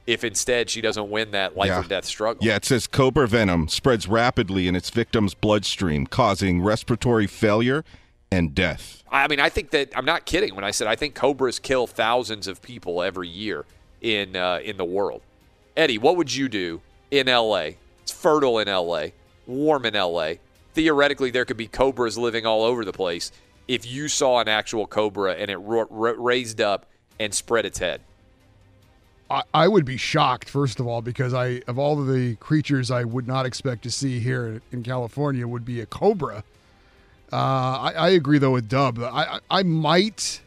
[0.07, 1.81] if instead she doesn't win that life Yeah.
[1.81, 2.45] or death struggle.
[2.45, 7.85] Yeah, it says cobra venom spreads rapidly in its victim's bloodstream, causing respiratory failure
[8.31, 9.03] and death.
[9.11, 11.87] I mean, I think that I'm not kidding when I said I think cobras kill
[11.87, 13.65] thousands of people every year
[14.03, 15.23] in uh, in the world.
[15.77, 17.79] Eddie, what would you do in L.A.?
[18.03, 19.13] It's fertile in L.A.,
[19.47, 20.41] warm in L.A.
[20.75, 23.33] Theoretically, there could be cobras living all over the place.
[23.67, 26.87] If you saw an actual cobra and it ro- ra- raised up
[27.19, 28.01] and spread its head,
[29.31, 32.91] I, I would be shocked, first of all, because I of all of the creatures
[32.91, 36.45] I would not expect to see here in California would be a cobra.
[37.33, 38.99] Uh, I, I agree though with Dub.
[39.01, 40.41] I, I I might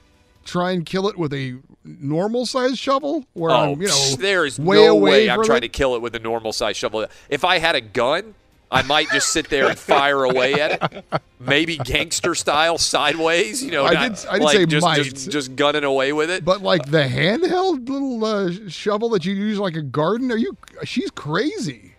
[0.45, 4.45] try and kill it with a normal size shovel, where oh, I'm you know there
[4.45, 5.61] is way no away way I'm trying it.
[5.61, 7.05] to kill it with a normal size shovel.
[7.29, 8.35] If I had a gun,
[8.69, 11.05] I might just sit there and fire away at it,
[11.39, 13.63] maybe gangster style, sideways.
[13.63, 15.03] You know, I not- did- I did like say just, might.
[15.03, 16.43] just just gunning away with it.
[16.43, 20.57] But like the handheld little uh, shovel that you use like a garden, are you?
[20.83, 21.93] She's crazy.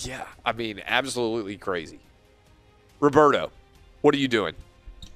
[0.00, 1.98] Yeah, I mean, absolutely crazy.
[3.00, 3.50] Roberto,
[4.02, 4.54] what are you doing?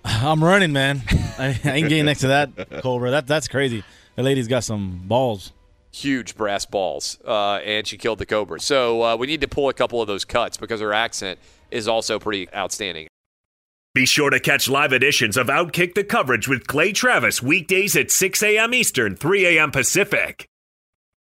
[0.04, 1.02] I'm running, man.
[1.38, 3.10] I, I ain't getting next to that cobra.
[3.10, 3.84] That that's crazy.
[4.16, 5.52] The lady's got some balls.
[5.94, 8.58] Huge brass balls, uh, and she killed the cobra.
[8.58, 11.38] So uh, we need to pull a couple of those cuts because her accent
[11.70, 13.06] is also pretty outstanding.
[13.94, 18.10] Be sure to catch live editions of Outkick the coverage with Clay Travis weekdays at
[18.10, 18.74] 6 a.m.
[18.74, 19.70] Eastern, 3 a.m.
[19.70, 20.48] Pacific.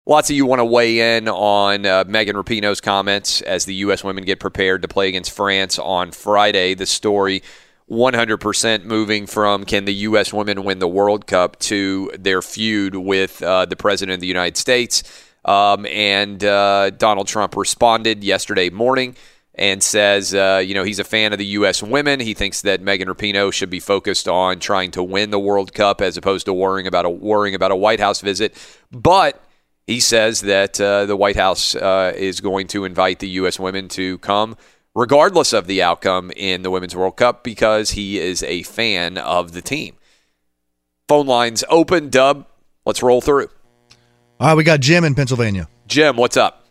[0.08, 4.04] Lots of you want to weigh in on uh, Megan Rapinoe's comments as the U.S.
[4.04, 6.74] women get prepared to play against France on Friday.
[6.74, 7.44] The story
[7.90, 10.34] 100% moving from can the U.S.
[10.34, 14.58] women win the World Cup to their feud with uh, the President of the United
[14.58, 15.04] States.
[15.46, 19.16] Um, and uh, Donald Trump responded yesterday morning
[19.54, 21.82] and says, uh, you know, he's a fan of the U.S.
[21.82, 22.20] women.
[22.20, 26.02] He thinks that Megan Rapinoe should be focused on trying to win the World Cup
[26.02, 28.56] as opposed to worrying about a worrying about a White House visit.
[28.92, 29.42] But
[29.88, 33.60] he says that uh, the White House uh, is going to invite the U.S.
[33.60, 34.58] women to come,
[34.96, 39.52] regardless of the outcome in the Women's World Cup, because he is a fan of
[39.52, 39.96] the team.
[41.08, 42.10] Phone lines open.
[42.10, 42.48] Dub,
[42.86, 43.50] let's roll through.
[44.40, 45.68] All right, we got Jim in Pennsylvania.
[45.88, 46.66] Jim, what's up?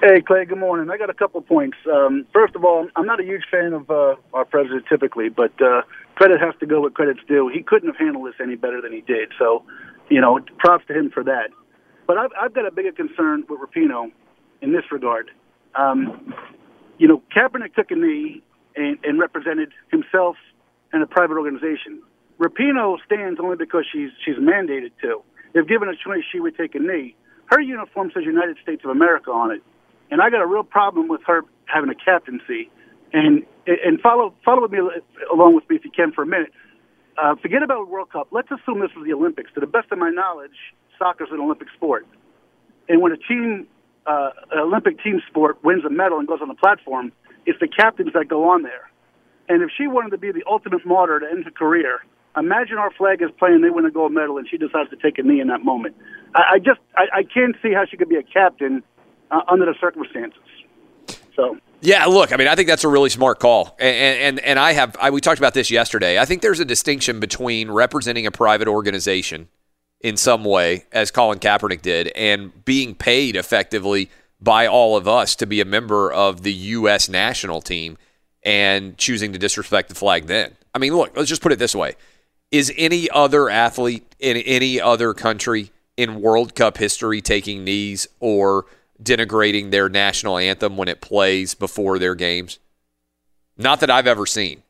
[0.00, 0.90] Hey, Clay, good morning.
[0.90, 1.78] I got a couple points.
[1.90, 5.52] Um, first of all, I'm not a huge fan of uh, our president typically, but
[5.60, 5.82] uh,
[6.14, 7.50] credit has to go what credit's due.
[7.52, 9.32] He couldn't have handled this any better than he did.
[9.38, 9.64] So
[10.08, 11.50] you know, props to him for that.
[12.06, 14.12] But I've, I've got a bigger concern with Rapinoe
[14.62, 15.30] in this regard.
[15.74, 16.34] Um,
[16.98, 18.42] you know, Kaepernick took a knee
[18.74, 20.36] and, and represented himself
[20.92, 22.02] and a private organization.
[22.38, 25.22] Rapinoe stands only because she's she's mandated to.
[25.54, 27.16] If given a choice, she would take a knee.
[27.46, 29.62] Her uniform says United States of America on it,
[30.10, 32.70] and I got a real problem with her having a captaincy.
[33.12, 34.78] And and follow follow me
[35.32, 36.52] along with me if you can for a minute.
[37.16, 38.28] Uh, forget about World Cup.
[38.30, 39.50] Let's assume this was the Olympics.
[39.54, 42.06] To the best of my knowledge, soccer is an Olympic sport.
[42.88, 43.66] And when a team,
[44.06, 47.12] uh, Olympic team sport, wins a medal and goes on the platform,
[47.44, 48.90] it's the captains that go on there.
[49.48, 52.00] And if she wanted to be the ultimate martyr to end her career,
[52.36, 55.18] imagine our flag is playing, they win a gold medal, and she decides to take
[55.18, 55.96] a knee in that moment.
[56.34, 58.82] I, I just, I, I can't see how she could be a captain
[59.30, 60.40] uh, under the circumstances.
[61.34, 61.58] So.
[61.80, 64.72] Yeah, look, I mean, I think that's a really smart call, and and and I
[64.72, 66.18] have I, we talked about this yesterday.
[66.18, 69.48] I think there's a distinction between representing a private organization
[70.00, 75.34] in some way, as Colin Kaepernick did, and being paid effectively by all of us
[75.36, 77.08] to be a member of the U.S.
[77.08, 77.96] national team
[78.42, 80.26] and choosing to disrespect the flag.
[80.26, 81.94] Then, I mean, look, let's just put it this way:
[82.50, 88.66] Is any other athlete in any other country in World Cup history taking knees or
[89.02, 92.58] denigrating their national anthem when it plays before their games?
[93.56, 94.62] Not that I've ever seen.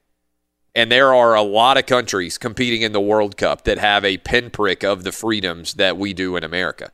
[0.76, 4.18] And there are a lot of countries competing in the World Cup that have a
[4.18, 6.92] pinprick of the freedoms that we do in America.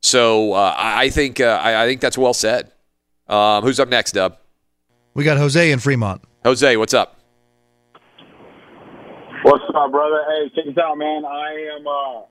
[0.00, 2.70] So uh, I think uh, I, I, think that's well said.
[3.26, 4.38] Um, who's up next, Dub?
[5.14, 6.22] We got Jose in Fremont.
[6.44, 7.18] Jose, what's up?
[9.42, 10.20] What's up, brother?
[10.28, 11.24] Hey, check this out, man.
[11.24, 12.22] I am uh,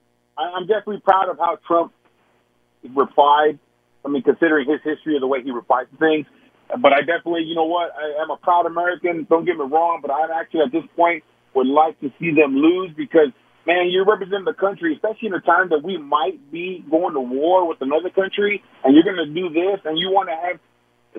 [0.41, 1.91] I'm definitely proud of how Trump
[2.95, 3.59] replied
[4.07, 6.25] I mean, considering his history of the way he replies to things.
[6.69, 9.25] But I definitely, you know what, I am a proud American.
[9.29, 11.23] Don't get me wrong, but I actually at this point
[11.55, 13.31] would like to see them lose because,
[13.65, 17.21] man, you represent the country, especially in a time that we might be going to
[17.21, 20.59] war with another country, and you're going to do this, and you want to have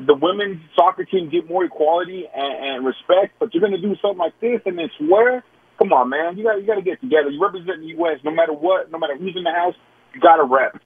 [0.06, 3.96] the women's soccer team get more equality and, and respect, but you're going to do
[4.02, 5.42] something like this and then swear.
[5.78, 7.30] Come on, man, you got you got to get together.
[7.30, 8.18] You represent the U.S.
[8.24, 9.74] No matter what, no matter who's in the house,
[10.14, 10.82] you got to rep.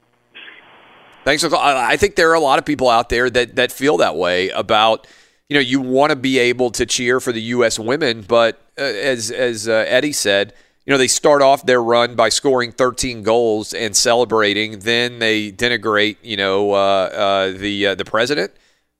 [1.23, 4.15] Thanks I think there are a lot of people out there that that feel that
[4.15, 5.07] way about
[5.47, 7.79] you know you want to be able to cheer for the U.S.
[7.79, 10.53] women, but uh, as as uh, Eddie said,
[10.85, 15.51] you know they start off their run by scoring 13 goals and celebrating, then they
[15.51, 18.51] denigrate you know uh, uh the uh, the president.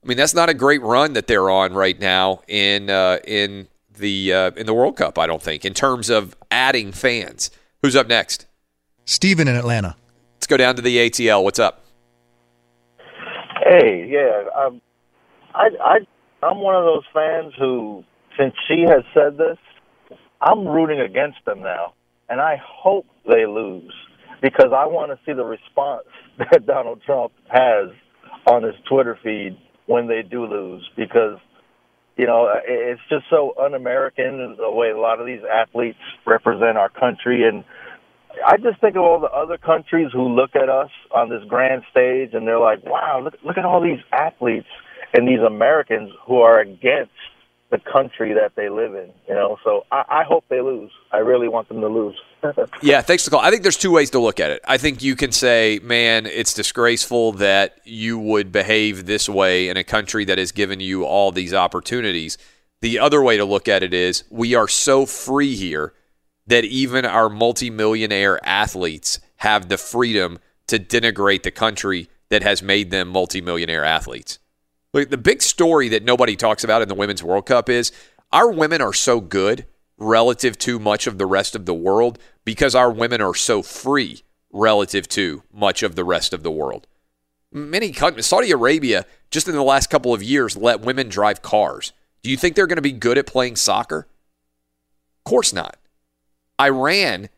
[0.02, 3.68] I mean that's not a great run that they're on right now in uh, in
[3.98, 5.18] the in the World Cup.
[5.18, 7.50] I don't think in terms of adding fans.
[7.82, 8.46] Who's up next?
[9.04, 9.96] Steven in Atlanta.
[10.36, 11.44] Let's go down to the ATL.
[11.44, 11.83] What's up?
[13.80, 14.80] Hey, yeah, um,
[15.52, 18.04] I, I, I'm one of those fans who,
[18.38, 19.58] since she has said this,
[20.40, 21.94] I'm rooting against them now,
[22.28, 23.92] and I hope they lose
[24.42, 26.04] because I want to see the response
[26.38, 27.88] that Donald Trump has
[28.46, 31.38] on his Twitter feed when they do lose because
[32.16, 36.90] you know it's just so un-American the way a lot of these athletes represent our
[36.90, 37.64] country and
[38.46, 41.82] I just think of all the other countries who look at us on this grand
[41.90, 44.66] stage and they're like, wow, look, look at all these athletes
[45.12, 47.12] and these Americans who are against
[47.70, 49.56] the country that they live in, you know.
[49.64, 50.90] So I, I hope they lose.
[51.12, 52.14] I really want them to lose.
[52.82, 53.40] yeah, thanks Nicole.
[53.40, 54.60] I think there's two ways to look at it.
[54.66, 59.76] I think you can say, man, it's disgraceful that you would behave this way in
[59.76, 62.38] a country that has given you all these opportunities.
[62.80, 65.94] The other way to look at it is, we are so free here
[66.46, 72.90] that even our multimillionaire athletes have the freedom to denigrate the country that has made
[72.90, 74.38] them multimillionaire athletes.
[74.92, 77.92] Look, the big story that nobody talks about in the Women's World Cup is
[78.32, 79.66] our women are so good
[79.96, 84.22] relative to much of the rest of the world because our women are so free
[84.52, 86.86] relative to much of the rest of the world.
[87.52, 91.92] Many countries, Saudi Arabia, just in the last couple of years, let women drive cars.
[92.22, 94.08] Do you think they're going to be good at playing soccer?
[95.18, 95.76] Of course not.
[96.60, 97.28] Iran,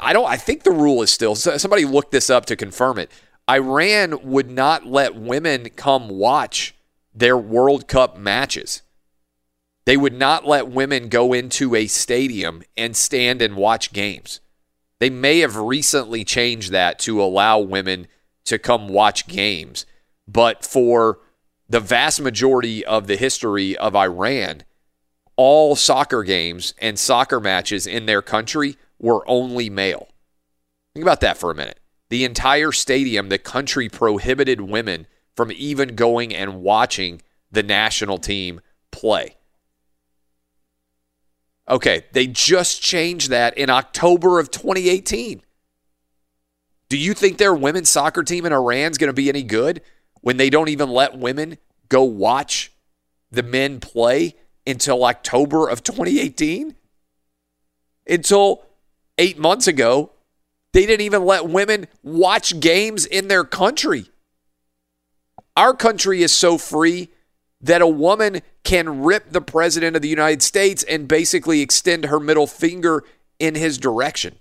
[0.00, 0.28] I don't.
[0.28, 1.34] I think the rule is still.
[1.34, 3.10] Somebody looked this up to confirm it.
[3.48, 6.74] Iran would not let women come watch
[7.14, 8.82] their World Cup matches.
[9.86, 14.40] They would not let women go into a stadium and stand and watch games.
[15.00, 18.06] They may have recently changed that to allow women
[18.44, 19.86] to come watch games,
[20.28, 21.18] but for
[21.68, 24.64] the vast majority of the history of Iran,
[25.42, 30.06] all soccer games and soccer matches in their country were only male.
[30.92, 31.80] Think about that for a minute.
[32.10, 38.60] The entire stadium, the country prohibited women from even going and watching the national team
[38.90, 39.36] play.
[41.70, 45.40] Okay, they just changed that in October of 2018.
[46.90, 49.80] Do you think their women's soccer team in Iran's going to be any good
[50.20, 51.56] when they don't even let women
[51.88, 52.74] go watch
[53.30, 54.34] the men play
[54.66, 56.74] until October of 2018?
[58.08, 58.62] Until
[59.18, 60.10] eight months ago,
[60.72, 64.06] they didn't even let women watch games in their country.
[65.56, 67.08] Our country is so free
[67.60, 72.20] that a woman can rip the president of the United States and basically extend her
[72.20, 73.02] middle finger
[73.38, 74.36] in his direction.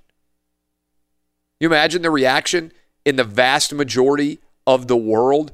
[1.59, 2.71] You imagine the reaction
[3.05, 5.53] in the vast majority of the world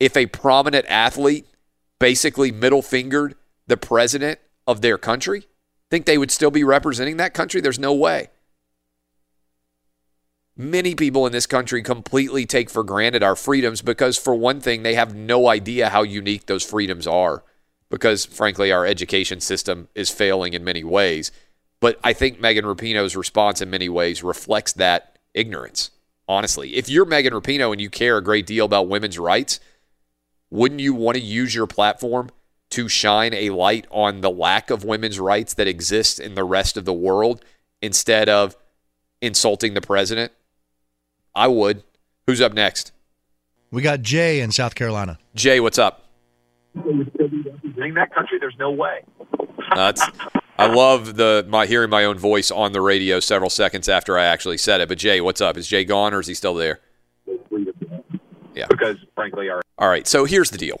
[0.00, 1.46] if a prominent athlete
[1.98, 3.34] basically middle fingered
[3.66, 5.46] the president of their country?
[5.90, 7.60] Think they would still be representing that country?
[7.60, 8.28] There's no way.
[10.56, 14.82] Many people in this country completely take for granted our freedoms because, for one thing,
[14.82, 17.44] they have no idea how unique those freedoms are
[17.90, 21.30] because, frankly, our education system is failing in many ways.
[21.78, 25.90] But I think Megan Rapinoe's response in many ways reflects that ignorance,
[26.26, 26.74] honestly.
[26.74, 29.60] If you're Megan Rapinoe and you care a great deal about women's rights,
[30.50, 32.30] wouldn't you want to use your platform
[32.70, 36.76] to shine a light on the lack of women's rights that exists in the rest
[36.76, 37.44] of the world
[37.80, 38.56] instead of
[39.20, 40.32] insulting the president?
[41.34, 41.82] I would.
[42.26, 42.92] Who's up next?
[43.70, 45.18] We got Jay in South Carolina.
[45.34, 46.04] Jay, what's up?
[46.74, 49.02] In that country, there's no way.
[49.70, 50.02] Uh, that's
[50.58, 54.24] I love the my hearing my own voice on the radio several seconds after I
[54.24, 54.88] actually said it.
[54.88, 55.56] But Jay, what's up?
[55.56, 56.80] Is Jay gone or is he still there?
[58.54, 58.66] Yeah.
[58.68, 60.06] Because frankly, our All right.
[60.06, 60.80] So here's the deal.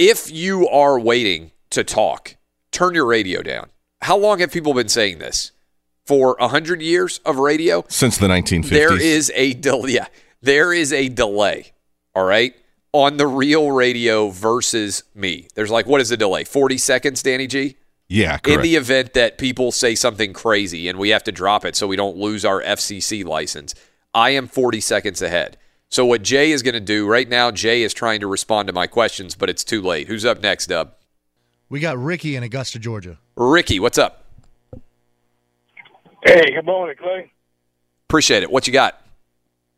[0.00, 2.36] If you are waiting to talk,
[2.72, 3.68] turn your radio down.
[4.00, 5.52] How long have people been saying this?
[6.06, 7.84] For a hundred years of radio?
[7.86, 8.68] Since the 1950s.
[8.70, 9.90] There is a delay.
[9.92, 10.06] Yeah,
[10.40, 11.72] there is a delay.
[12.14, 12.54] All right,
[12.94, 15.48] on the real radio versus me.
[15.54, 16.44] There's like what is the delay?
[16.44, 17.76] Forty seconds, Danny G.
[18.08, 21.76] Yeah, In the event that people say something crazy and we have to drop it
[21.76, 23.74] so we don't lose our FCC license,
[24.14, 25.58] I am 40 seconds ahead.
[25.90, 28.72] So what Jay is going to do right now, Jay is trying to respond to
[28.72, 30.06] my questions, but it's too late.
[30.06, 30.92] Who's up next, Dub?
[31.68, 33.18] We got Ricky in Augusta, Georgia.
[33.34, 34.24] Ricky, what's up?
[36.22, 37.32] Hey, good morning, Clay.
[38.08, 38.52] Appreciate it.
[38.52, 39.02] What you got?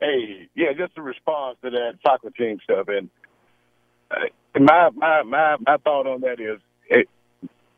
[0.01, 3.09] Hey, yeah, just a response to that soccer team stuff, and
[4.11, 6.59] uh, my my my my thought on that is,
[6.89, 7.09] it,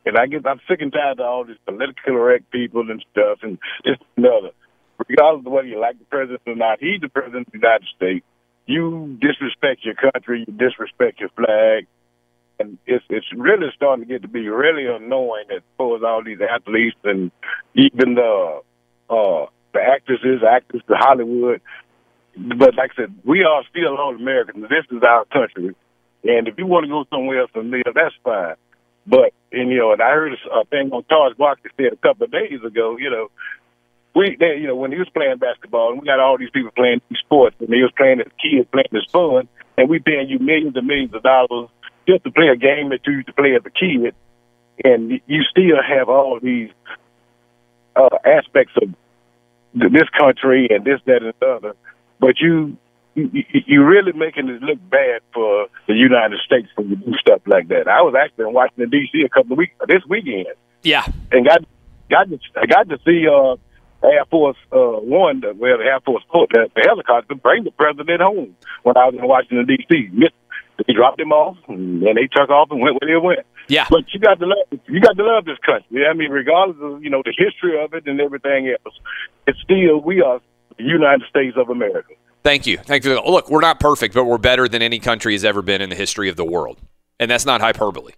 [0.07, 3.41] and I get I'm sick and tired of all these politically correct people and stuff,
[3.43, 4.51] and just another.
[5.09, 7.89] Regardless of whether you like the president or not, he's the president of the United
[7.97, 8.25] States.
[8.67, 11.87] You disrespect your country, you disrespect your flag,
[12.59, 16.39] and it's it's really starting to get to be really annoying that for all these
[16.41, 17.31] athletes and
[17.75, 18.61] even the
[19.11, 21.61] uh the actresses, actors, the Hollywood.
[22.37, 24.67] But like I said, we are still all Americans.
[24.69, 25.75] This is our country,
[26.25, 28.55] and if you want to go somewhere else and live, that's fine.
[29.07, 32.25] But and you know, and I heard a thing on Charles Barkley said a couple
[32.25, 32.97] of days ago.
[32.99, 33.31] You know,
[34.15, 36.71] we they, you know when he was playing basketball, and we got all these people
[36.77, 40.29] playing these sports, and he was playing as kids playing as fun, and we paying
[40.29, 41.69] you millions and millions of dollars
[42.07, 44.15] just to play a game that you used to play as a kid,
[44.85, 46.71] and you still have all these
[47.97, 48.95] uh, aspects of
[49.75, 51.73] this country and this, that, and the other.
[52.21, 52.77] But you,
[53.15, 53.31] you,
[53.67, 57.69] you really making it look bad for the United States when you do stuff like
[57.69, 57.89] that.
[57.89, 59.23] I was actually in Washington D.C.
[59.23, 60.47] a couple of weeks this weekend,
[60.83, 61.05] Yeah.
[61.33, 61.65] and got
[62.11, 63.57] got to, I got to see uh,
[64.07, 67.71] Air Force uh, One, the, well, the Air Force put the, the helicopter bring the
[67.73, 70.11] president home when I was in Washington D.C.
[70.87, 73.47] They dropped him off, and then they took off and went where they went.
[73.69, 73.87] Yeah.
[73.89, 76.05] But you got to love you got to love this country.
[76.07, 78.95] I mean, regardless of you know the history of it and everything else,
[79.47, 80.41] it's still we are
[80.77, 82.15] the United States of America.
[82.43, 82.77] Thank you.
[82.79, 83.19] Thank you.
[83.21, 85.97] Look, we're not perfect, but we're better than any country has ever been in the
[85.97, 86.79] history of the world.
[87.19, 88.13] And that's not hyperbole.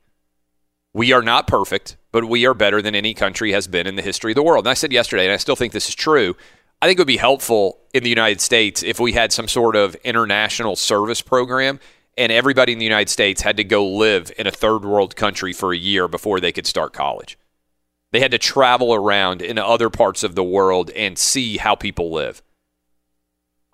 [0.97, 4.03] We are not perfect, but we are better than any country has been in the
[4.03, 4.64] history of the world.
[4.64, 6.34] And I said yesterday, and I still think this is true,
[6.80, 9.76] I think it would be helpful in the United States if we had some sort
[9.76, 11.80] of international service program
[12.16, 15.53] and everybody in the United States had to go live in a third world country
[15.53, 17.38] for a year before they could start college.
[18.12, 22.11] They had to travel around in other parts of the world and see how people
[22.11, 22.42] live.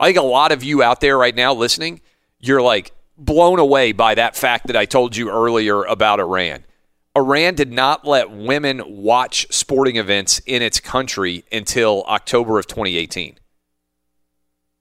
[0.01, 2.01] I think a lot of you out there right now listening,
[2.41, 6.64] you're like blown away by that fact that I told you earlier about Iran.
[7.17, 13.39] Iran did not let women watch sporting events in its country until October of 2018.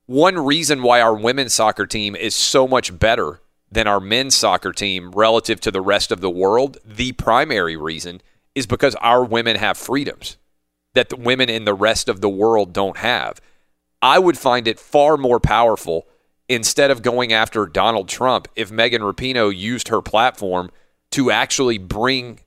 [0.05, 4.71] One reason why our women's soccer team is so much better than our men's soccer
[4.71, 8.21] team relative to the rest of the world, the primary reason
[8.55, 10.37] is because our women have freedoms
[10.93, 13.41] that the women in the rest of the world don't have.
[14.01, 16.07] I would find it far more powerful
[16.49, 20.69] instead of going after Donald Trump if Megan Rapinoe used her platform
[21.11, 22.39] to actually bring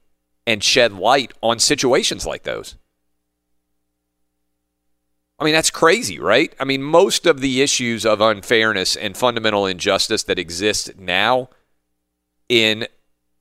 [0.46, 2.76] and shed light on situations like those.
[5.38, 6.54] I mean, that's crazy, right?
[6.60, 11.50] I mean, most of the issues of unfairness and fundamental injustice that exist now
[12.48, 12.86] in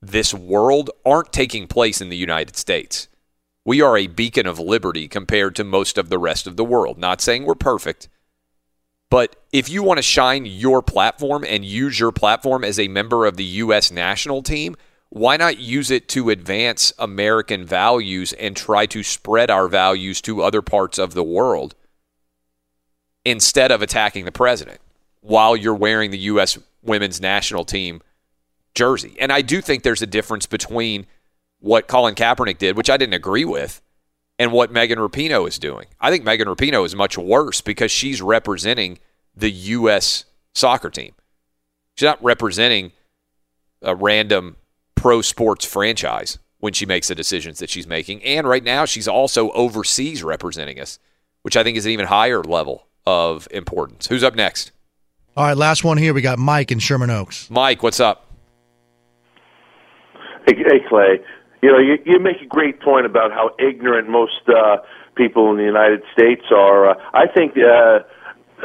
[0.02, 3.08] this world aren't taking place in the United States.
[3.66, 6.98] We are a beacon of liberty compared to most of the rest of the world.
[6.98, 8.10] Not saying we're perfect,
[9.10, 13.26] but if you want to shine your platform and use your platform as a member
[13.26, 13.92] of the U.S.
[13.92, 14.76] national team,
[15.14, 20.42] why not use it to advance American values and try to spread our values to
[20.42, 21.76] other parts of the world
[23.24, 24.82] instead of attacking the president
[25.22, 26.58] while you're wearing the U.S.
[26.82, 28.02] women's national team
[28.74, 29.16] jersey?
[29.20, 31.06] And I do think there's a difference between
[31.60, 33.84] what Colin Kaepernick did, which I didn't agree with,
[34.40, 35.86] and what Megan Rapinoe is doing.
[36.02, 38.98] I think Megan Rapinoe is much worse because she's representing
[39.36, 40.26] the U.S.
[40.56, 41.14] soccer team.
[41.94, 42.94] She's not representing
[43.84, 44.56] a random
[45.04, 48.24] pro sports franchise when she makes the decisions that she's making.
[48.24, 50.98] And right now, she's also overseas representing us,
[51.42, 54.08] which I think is an even higher level of importance.
[54.08, 54.72] Who's up next?
[55.36, 56.14] All right, last one here.
[56.14, 57.50] We got Mike in Sherman Oaks.
[57.50, 58.28] Mike, what's up?
[60.48, 61.20] Hey, hey Clay.
[61.62, 64.78] You know, you, you make a great point about how ignorant most uh,
[65.16, 66.92] people in the United States are.
[66.92, 68.00] Uh, I think uh,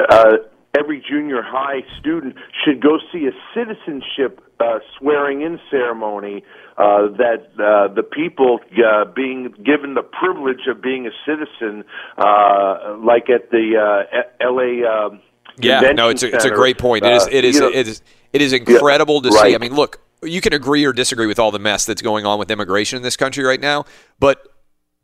[0.09, 0.37] uh,
[0.77, 6.43] every junior high student should go see a citizenship uh, swearing in ceremony
[6.77, 11.83] uh, that uh, the people uh, being given the privilege of being a citizen,
[12.17, 14.87] uh, like at the uh, L.A.
[14.87, 15.17] Uh,
[15.57, 17.05] yeah, no, it's a, it's a great point.
[17.05, 18.01] It is it is, you know, it is
[18.31, 19.55] it is incredible yeah, to see.
[19.55, 22.39] I mean, look, you can agree or disagree with all the mess that's going on
[22.39, 23.85] with immigration in this country right now,
[24.19, 24.45] but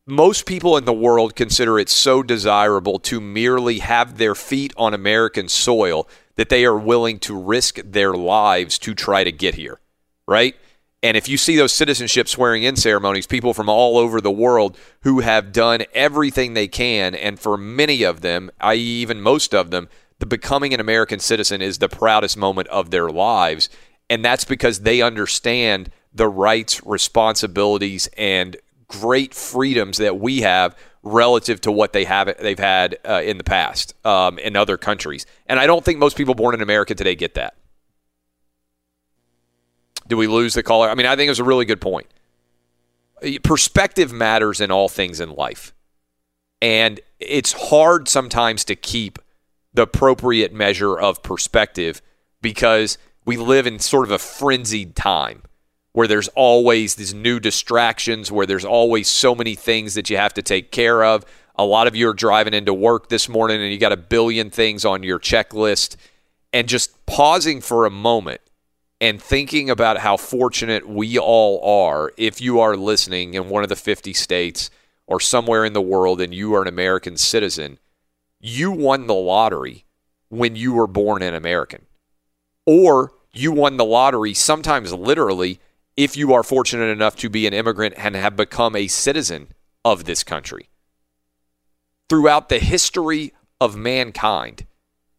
[0.08, 4.94] most people in the world consider it so desirable to merely have their feet on
[4.94, 9.80] American soil that they are willing to risk their lives to try to get here,
[10.28, 10.56] right?
[11.02, 14.78] And if you see those citizenship swearing in ceremonies, people from all over the world
[15.02, 19.70] who have done everything they can, and for many of them, i.e., even most of
[19.70, 23.70] them, the becoming an American citizen is the proudest moment of their lives.
[24.10, 28.58] And that's because they understand the rights, responsibilities, and
[28.88, 30.76] great freedoms that we have
[31.06, 35.26] relative to what they have they've had uh, in the past um, in other countries.
[35.46, 37.56] And I don't think most people born in America today get that.
[40.08, 40.90] Do we lose the caller?
[40.90, 42.08] I mean, I think it was a really good point.
[43.44, 45.74] Perspective matters in all things in life.
[46.62, 49.20] And it's hard sometimes to keep
[49.74, 52.02] the appropriate measure of perspective
[52.42, 55.44] because we live in sort of a frenzied time
[55.96, 60.34] where there's always these new distractions, where there's always so many things that you have
[60.34, 61.24] to take care of.
[61.56, 64.50] A lot of you are driving into work this morning and you got a billion
[64.50, 65.96] things on your checklist.
[66.52, 68.42] And just pausing for a moment
[69.00, 73.70] and thinking about how fortunate we all are if you are listening in one of
[73.70, 74.70] the 50 states
[75.08, 77.80] or somewhere in the world and you are an American citizen,
[78.42, 79.86] you won the lottery
[80.28, 81.86] when you were born an American.
[82.66, 85.62] Or you won the lottery, sometimes literally,
[85.98, 89.48] if you are fortunate enough to be an immigrant and have become a citizen
[89.84, 90.70] of this country.
[92.10, 94.66] Throughout the history of mankind,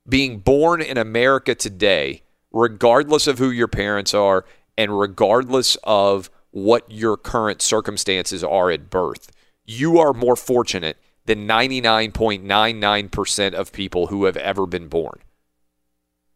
[0.08, 2.22] being born in America today,
[2.52, 4.44] regardless of who your parents are
[4.78, 9.30] and regardless of what your current circumstances are at birth,
[9.64, 15.20] you are more fortunate than 99.99% of people who have ever been born.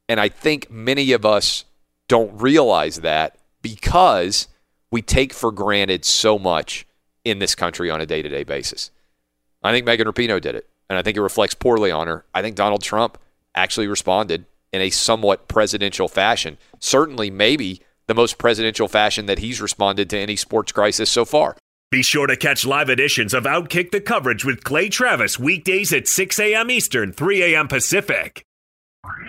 [0.08, 1.64] And I think many of us
[2.08, 4.48] don't realize that because
[4.90, 6.86] we take for granted so much
[7.24, 8.90] in this country on a day to day basis.
[9.62, 12.24] I think Megan Rapinoe did it, and I think it reflects poorly on her.
[12.32, 13.18] I think Donald Trump
[13.54, 16.56] actually responded in a somewhat presidential fashion.
[16.78, 21.56] Certainly, maybe the most presidential fashion that he's responded to any sports crisis so far.
[21.90, 26.06] Be sure to catch live editions of Outkick the coverage with Clay Travis weekdays at
[26.06, 26.70] 6 a.m.
[26.70, 27.68] Eastern, 3 a.m.
[27.68, 28.44] Pacific.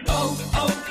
[0.07, 0.90] Oh, oh,